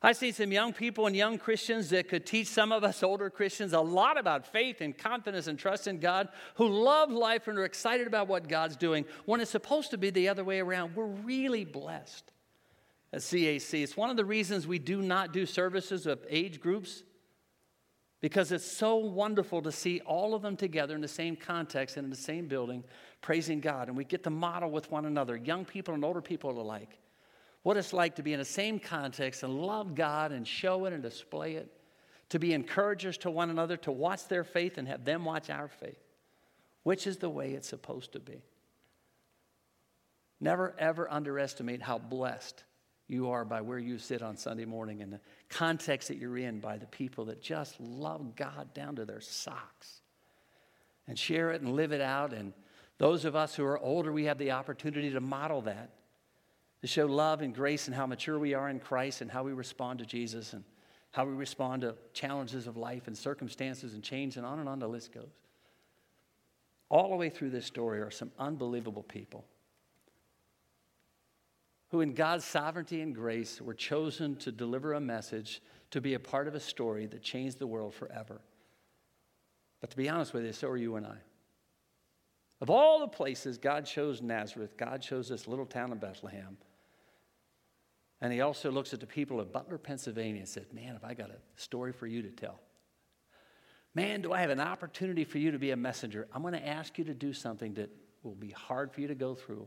I've 0.00 0.16
seen 0.16 0.32
some 0.32 0.52
young 0.52 0.72
people 0.72 1.08
and 1.08 1.16
young 1.16 1.36
Christians 1.36 1.90
that 1.90 2.08
could 2.08 2.24
teach 2.24 2.46
some 2.46 2.70
of 2.70 2.84
us 2.84 3.02
older 3.02 3.30
Christians 3.30 3.72
a 3.72 3.80
lot 3.80 4.16
about 4.16 4.46
faith 4.46 4.80
and 4.80 4.96
confidence 4.96 5.48
and 5.48 5.58
trust 5.58 5.88
in 5.88 5.98
God, 5.98 6.28
who 6.54 6.68
love 6.68 7.10
life 7.10 7.48
and 7.48 7.58
are 7.58 7.64
excited 7.64 8.06
about 8.06 8.28
what 8.28 8.46
God's 8.46 8.76
doing, 8.76 9.06
when 9.24 9.40
it's 9.40 9.50
supposed 9.50 9.90
to 9.90 9.98
be 9.98 10.10
the 10.10 10.28
other 10.28 10.44
way 10.44 10.60
around. 10.60 10.94
We're 10.94 11.06
really 11.06 11.64
blessed 11.64 12.30
at 13.12 13.20
CAC. 13.20 13.82
It's 13.82 13.96
one 13.96 14.10
of 14.10 14.16
the 14.16 14.24
reasons 14.24 14.66
we 14.66 14.78
do 14.78 15.02
not 15.02 15.32
do 15.32 15.46
services 15.46 16.06
of 16.06 16.24
age 16.28 16.60
groups 16.60 17.02
because 18.20 18.50
it's 18.50 18.64
so 18.64 18.96
wonderful 18.96 19.62
to 19.62 19.70
see 19.70 20.00
all 20.00 20.34
of 20.34 20.42
them 20.42 20.56
together 20.56 20.94
in 20.94 21.00
the 21.00 21.08
same 21.08 21.36
context 21.36 21.96
and 21.96 22.04
in 22.04 22.10
the 22.10 22.16
same 22.16 22.48
building, 22.48 22.82
praising 23.20 23.60
God. 23.60 23.88
And 23.88 23.96
we 23.96 24.04
get 24.04 24.24
to 24.24 24.30
model 24.30 24.70
with 24.70 24.90
one 24.90 25.04
another, 25.04 25.36
young 25.36 25.64
people 25.64 25.94
and 25.94 26.04
older 26.04 26.22
people 26.22 26.60
alike, 26.60 26.98
what 27.62 27.76
it's 27.76 27.92
like 27.92 28.16
to 28.16 28.22
be 28.22 28.32
in 28.32 28.38
the 28.38 28.44
same 28.44 28.78
context 28.78 29.42
and 29.42 29.54
love 29.54 29.94
God 29.94 30.32
and 30.32 30.46
show 30.46 30.86
it 30.86 30.92
and 30.92 31.02
display 31.02 31.54
it, 31.54 31.70
to 32.30 32.38
be 32.38 32.52
encouragers 32.52 33.18
to 33.18 33.30
one 33.30 33.50
another, 33.50 33.76
to 33.78 33.92
watch 33.92 34.26
their 34.28 34.44
faith 34.44 34.78
and 34.78 34.88
have 34.88 35.04
them 35.04 35.24
watch 35.24 35.50
our 35.50 35.68
faith, 35.68 36.02
which 36.84 37.06
is 37.06 37.18
the 37.18 37.30
way 37.30 37.52
it's 37.52 37.68
supposed 37.68 38.12
to 38.12 38.20
be. 38.20 38.42
Never, 40.40 40.74
ever 40.78 41.10
underestimate 41.10 41.82
how 41.82 41.98
blessed 41.98 42.64
you 43.08 43.30
are 43.30 43.44
by 43.44 43.60
where 43.60 43.78
you 43.78 43.98
sit 43.98 44.22
on 44.22 44.36
Sunday 44.36 44.64
morning 44.64 45.00
and 45.00 45.12
the 45.12 45.20
context 45.48 46.08
that 46.08 46.16
you're 46.16 46.38
in 46.38 46.58
by 46.58 46.76
the 46.76 46.86
people 46.86 47.26
that 47.26 47.40
just 47.40 47.80
love 47.80 48.34
God 48.34 48.74
down 48.74 48.96
to 48.96 49.04
their 49.04 49.20
socks 49.20 50.00
and 51.06 51.18
share 51.18 51.52
it 51.52 51.62
and 51.62 51.74
live 51.74 51.92
it 51.92 52.00
out. 52.00 52.32
And 52.32 52.52
those 52.98 53.24
of 53.24 53.36
us 53.36 53.54
who 53.54 53.64
are 53.64 53.78
older, 53.78 54.12
we 54.12 54.24
have 54.24 54.38
the 54.38 54.50
opportunity 54.50 55.10
to 55.10 55.20
model 55.20 55.62
that, 55.62 55.90
to 56.80 56.88
show 56.88 57.06
love 57.06 57.42
and 57.42 57.54
grace 57.54 57.86
and 57.86 57.94
how 57.94 58.06
mature 58.06 58.38
we 58.38 58.54
are 58.54 58.68
in 58.68 58.80
Christ 58.80 59.20
and 59.20 59.30
how 59.30 59.44
we 59.44 59.52
respond 59.52 60.00
to 60.00 60.06
Jesus 60.06 60.52
and 60.52 60.64
how 61.12 61.24
we 61.24 61.32
respond 61.32 61.82
to 61.82 61.94
challenges 62.12 62.66
of 62.66 62.76
life 62.76 63.06
and 63.06 63.16
circumstances 63.16 63.94
and 63.94 64.02
change, 64.02 64.36
and 64.36 64.44
on 64.44 64.58
and 64.58 64.68
on 64.68 64.78
the 64.78 64.88
list 64.88 65.14
goes. 65.14 65.30
All 66.90 67.08
the 67.08 67.16
way 67.16 67.30
through 67.30 67.50
this 67.50 67.64
story 67.64 68.00
are 68.00 68.10
some 68.10 68.30
unbelievable 68.38 69.02
people 69.02 69.46
who, 71.88 72.00
in 72.00 72.14
God's 72.14 72.44
sovereignty 72.44 73.00
and 73.00 73.14
grace, 73.14 73.60
were 73.60 73.74
chosen 73.74 74.36
to 74.36 74.50
deliver 74.50 74.94
a 74.94 75.00
message, 75.00 75.62
to 75.90 76.00
be 76.00 76.14
a 76.14 76.20
part 76.20 76.48
of 76.48 76.54
a 76.54 76.60
story 76.60 77.06
that 77.06 77.22
changed 77.22 77.58
the 77.58 77.66
world 77.66 77.94
forever. 77.94 78.40
But 79.80 79.90
to 79.90 79.96
be 79.96 80.08
honest 80.08 80.34
with 80.34 80.44
you, 80.44 80.52
so 80.52 80.68
are 80.68 80.76
you 80.76 80.96
and 80.96 81.06
I. 81.06 81.16
Of 82.60 82.70
all 82.70 83.00
the 83.00 83.08
places, 83.08 83.58
God 83.58 83.84
chose 83.84 84.22
Nazareth, 84.22 84.76
God 84.76 85.02
chose 85.02 85.28
this 85.28 85.46
little 85.46 85.66
town 85.66 85.92
of 85.92 86.00
Bethlehem. 86.00 86.56
And 88.20 88.32
he 88.32 88.40
also 88.40 88.70
looks 88.70 88.94
at 88.94 89.00
the 89.00 89.06
people 89.06 89.40
of 89.40 89.52
Butler, 89.52 89.76
Pennsylvania, 89.76 90.40
and 90.40 90.48
said, 90.48 90.66
Man, 90.72 90.94
have 90.94 91.04
I 91.04 91.12
got 91.12 91.30
a 91.30 91.36
story 91.56 91.92
for 91.92 92.06
you 92.06 92.22
to 92.22 92.30
tell. 92.30 92.60
Man, 93.94 94.22
do 94.22 94.32
I 94.32 94.40
have 94.40 94.50
an 94.50 94.60
opportunity 94.60 95.24
for 95.24 95.38
you 95.38 95.50
to 95.50 95.58
be 95.58 95.70
a 95.70 95.76
messenger? 95.76 96.26
I'm 96.32 96.42
going 96.42 96.54
to 96.54 96.66
ask 96.66 96.98
you 96.98 97.04
to 97.04 97.14
do 97.14 97.32
something 97.32 97.74
that 97.74 97.90
will 98.22 98.34
be 98.34 98.50
hard 98.50 98.92
for 98.92 99.00
you 99.00 99.08
to 99.08 99.14
go 99.14 99.34
through. 99.34 99.66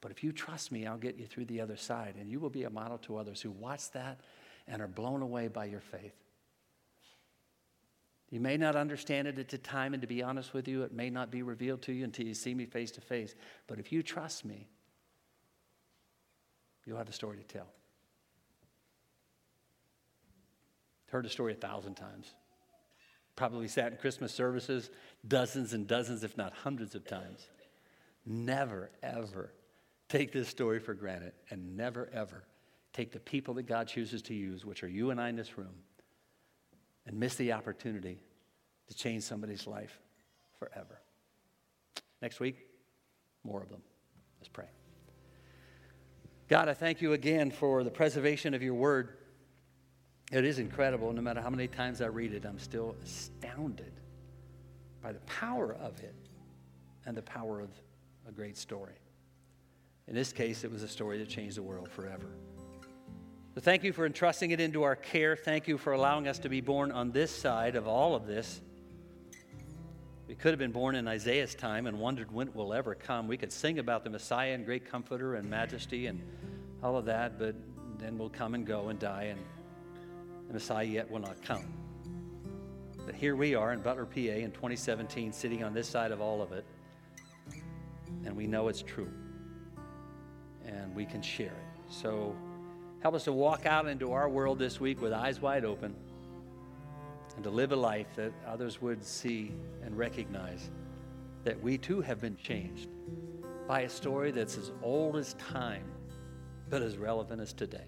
But 0.00 0.10
if 0.10 0.22
you 0.22 0.32
trust 0.32 0.70
me, 0.70 0.86
I'll 0.86 0.98
get 0.98 1.16
you 1.16 1.26
through 1.26 1.46
the 1.46 1.60
other 1.60 1.76
side. 1.76 2.14
And 2.18 2.30
you 2.30 2.38
will 2.38 2.50
be 2.50 2.64
a 2.64 2.70
model 2.70 2.98
to 2.98 3.16
others 3.16 3.40
who 3.40 3.50
watch 3.50 3.90
that 3.92 4.20
and 4.68 4.82
are 4.82 4.88
blown 4.88 5.22
away 5.22 5.48
by 5.48 5.64
your 5.66 5.80
faith. 5.80 6.14
You 8.30 8.40
may 8.40 8.56
not 8.56 8.74
understand 8.74 9.28
it 9.28 9.38
at 9.38 9.48
the 9.48 9.58
time, 9.58 9.94
and 9.94 10.00
to 10.00 10.08
be 10.08 10.22
honest 10.22 10.52
with 10.52 10.66
you, 10.66 10.82
it 10.82 10.92
may 10.92 11.10
not 11.10 11.30
be 11.30 11.42
revealed 11.42 11.82
to 11.82 11.92
you 11.92 12.04
until 12.04 12.26
you 12.26 12.34
see 12.34 12.54
me 12.54 12.66
face 12.66 12.90
to 12.92 13.00
face. 13.00 13.34
But 13.68 13.78
if 13.78 13.92
you 13.92 14.02
trust 14.02 14.44
me, 14.44 14.68
you'll 16.84 16.98
have 16.98 17.08
a 17.08 17.12
story 17.12 17.36
to 17.36 17.44
tell. 17.44 17.68
Heard 21.06 21.24
the 21.24 21.30
story 21.30 21.52
a 21.52 21.56
thousand 21.56 21.94
times. 21.94 22.34
Probably 23.36 23.68
sat 23.68 23.92
in 23.92 23.98
Christmas 23.98 24.34
services 24.34 24.90
dozens 25.26 25.72
and 25.72 25.86
dozens, 25.86 26.24
if 26.24 26.36
not 26.36 26.52
hundreds 26.52 26.96
of 26.96 27.06
times. 27.06 27.46
Never, 28.24 28.90
ever 29.04 29.52
take 30.08 30.32
this 30.32 30.48
story 30.48 30.78
for 30.78 30.94
granted 30.94 31.32
and 31.50 31.76
never, 31.76 32.08
ever 32.12 32.44
take 32.92 33.12
the 33.12 33.20
people 33.20 33.54
that 33.54 33.64
God 33.64 33.88
chooses 33.88 34.22
to 34.22 34.34
use, 34.34 34.64
which 34.64 34.82
are 34.82 34.88
you 34.88 35.10
and 35.10 35.20
I 35.20 35.28
in 35.28 35.36
this 35.36 35.58
room, 35.58 35.74
and 37.06 37.18
miss 37.18 37.34
the 37.36 37.52
opportunity 37.52 38.20
to 38.88 38.94
change 38.94 39.22
somebody's 39.22 39.66
life 39.66 40.00
forever. 40.58 41.00
Next 42.22 42.40
week, 42.40 42.56
more 43.44 43.62
of 43.62 43.68
them. 43.68 43.82
Let's 44.40 44.48
pray. 44.48 44.66
God, 46.48 46.68
I 46.68 46.74
thank 46.74 47.02
you 47.02 47.12
again 47.12 47.50
for 47.50 47.84
the 47.84 47.90
preservation 47.90 48.54
of 48.54 48.62
your 48.62 48.74
word. 48.74 49.10
It 50.32 50.44
is 50.44 50.58
incredible. 50.58 51.12
No 51.12 51.20
matter 51.20 51.40
how 51.40 51.50
many 51.50 51.68
times 51.68 52.00
I 52.00 52.06
read 52.06 52.32
it, 52.32 52.44
I'm 52.44 52.58
still 52.58 52.96
astounded 53.04 53.92
by 55.02 55.12
the 55.12 55.20
power 55.20 55.74
of 55.74 56.00
it 56.00 56.14
and 57.04 57.16
the 57.16 57.22
power 57.22 57.60
of 57.60 57.70
a 58.28 58.32
great 58.32 58.56
story. 58.56 58.94
In 60.08 60.14
this 60.14 60.32
case, 60.32 60.64
it 60.64 60.70
was 60.70 60.82
a 60.82 60.88
story 60.88 61.18
that 61.18 61.28
changed 61.28 61.56
the 61.56 61.62
world 61.62 61.88
forever. 61.88 62.26
So 63.54 63.60
thank 63.60 63.84
you 63.84 63.92
for 63.92 64.06
entrusting 64.06 64.50
it 64.50 64.60
into 64.60 64.82
our 64.82 64.94
care. 64.94 65.34
Thank 65.34 65.66
you 65.66 65.78
for 65.78 65.94
allowing 65.94 66.28
us 66.28 66.38
to 66.40 66.48
be 66.48 66.60
born 66.60 66.92
on 66.92 67.10
this 67.10 67.30
side 67.30 67.74
of 67.74 67.88
all 67.88 68.14
of 68.14 68.26
this. 68.26 68.60
We 70.28 70.34
could 70.34 70.50
have 70.50 70.58
been 70.58 70.72
born 70.72 70.94
in 70.94 71.08
Isaiah's 71.08 71.54
time 71.54 71.86
and 71.86 71.98
wondered 71.98 72.30
when 72.30 72.48
it 72.48 72.54
will 72.54 72.74
ever 72.74 72.94
come. 72.94 73.28
We 73.28 73.36
could 73.36 73.52
sing 73.52 73.78
about 73.78 74.04
the 74.04 74.10
Messiah 74.10 74.52
and 74.52 74.64
great 74.64 74.84
comforter 74.84 75.36
and 75.36 75.48
majesty 75.48 76.06
and 76.06 76.20
all 76.82 76.96
of 76.96 77.04
that, 77.06 77.38
but 77.38 77.54
then 77.98 78.18
we'll 78.18 78.28
come 78.28 78.54
and 78.54 78.66
go 78.66 78.88
and 78.88 78.98
die, 78.98 79.24
and 79.24 79.40
the 80.48 80.54
Messiah 80.54 80.84
yet 80.84 81.10
will 81.10 81.20
not 81.20 81.42
come. 81.42 81.64
But 83.06 83.14
here 83.14 83.36
we 83.36 83.54
are 83.54 83.72
in 83.72 83.80
Butler, 83.80 84.04
PA 84.04 84.20
in 84.20 84.50
2017, 84.50 85.32
sitting 85.32 85.64
on 85.64 85.72
this 85.72 85.88
side 85.88 86.10
of 86.10 86.20
all 86.20 86.42
of 86.42 86.52
it, 86.52 86.64
and 88.24 88.36
we 88.36 88.46
know 88.46 88.68
it's 88.68 88.82
true, 88.82 89.10
and 90.66 90.94
we 90.94 91.04
can 91.04 91.22
share 91.22 91.46
it. 91.46 91.92
So, 91.92 92.34
Help 93.06 93.14
us 93.14 93.22
to 93.22 93.32
walk 93.32 93.66
out 93.66 93.86
into 93.86 94.10
our 94.12 94.28
world 94.28 94.58
this 94.58 94.80
week 94.80 95.00
with 95.00 95.12
eyes 95.12 95.40
wide 95.40 95.64
open 95.64 95.94
and 97.36 97.44
to 97.44 97.50
live 97.50 97.70
a 97.70 97.76
life 97.76 98.08
that 98.16 98.32
others 98.46 98.82
would 98.82 99.04
see 99.04 99.52
and 99.84 99.96
recognize 99.96 100.70
that 101.44 101.62
we 101.62 101.78
too 101.78 102.00
have 102.00 102.20
been 102.20 102.36
changed 102.36 102.88
by 103.68 103.82
a 103.82 103.88
story 103.88 104.30
that's 104.32 104.56
as 104.56 104.72
old 104.82 105.16
as 105.16 105.34
time, 105.34 105.84
but 106.70 106.82
as 106.82 106.96
relevant 106.96 107.40
as 107.40 107.52
today. 107.52 107.86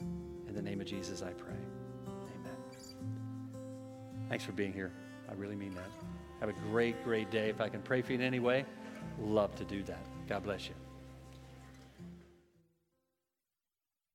In 0.00 0.54
the 0.54 0.62
name 0.62 0.80
of 0.80 0.86
Jesus, 0.86 1.20
I 1.20 1.32
pray. 1.32 1.52
Amen. 2.06 2.56
Thanks 4.30 4.44
for 4.44 4.52
being 4.52 4.72
here. 4.72 4.92
I 5.28 5.34
really 5.34 5.56
mean 5.56 5.74
that. 5.74 5.90
Have 6.40 6.48
a 6.48 6.58
great, 6.70 7.02
great 7.04 7.30
day. 7.30 7.50
If 7.50 7.60
I 7.60 7.68
can 7.68 7.82
pray 7.82 8.00
for 8.00 8.12
you 8.12 8.18
in 8.18 8.24
any 8.24 8.40
way, 8.40 8.64
love 9.20 9.54
to 9.56 9.64
do 9.64 9.82
that. 9.82 10.06
God 10.28 10.44
bless 10.44 10.68
you. 10.68 10.85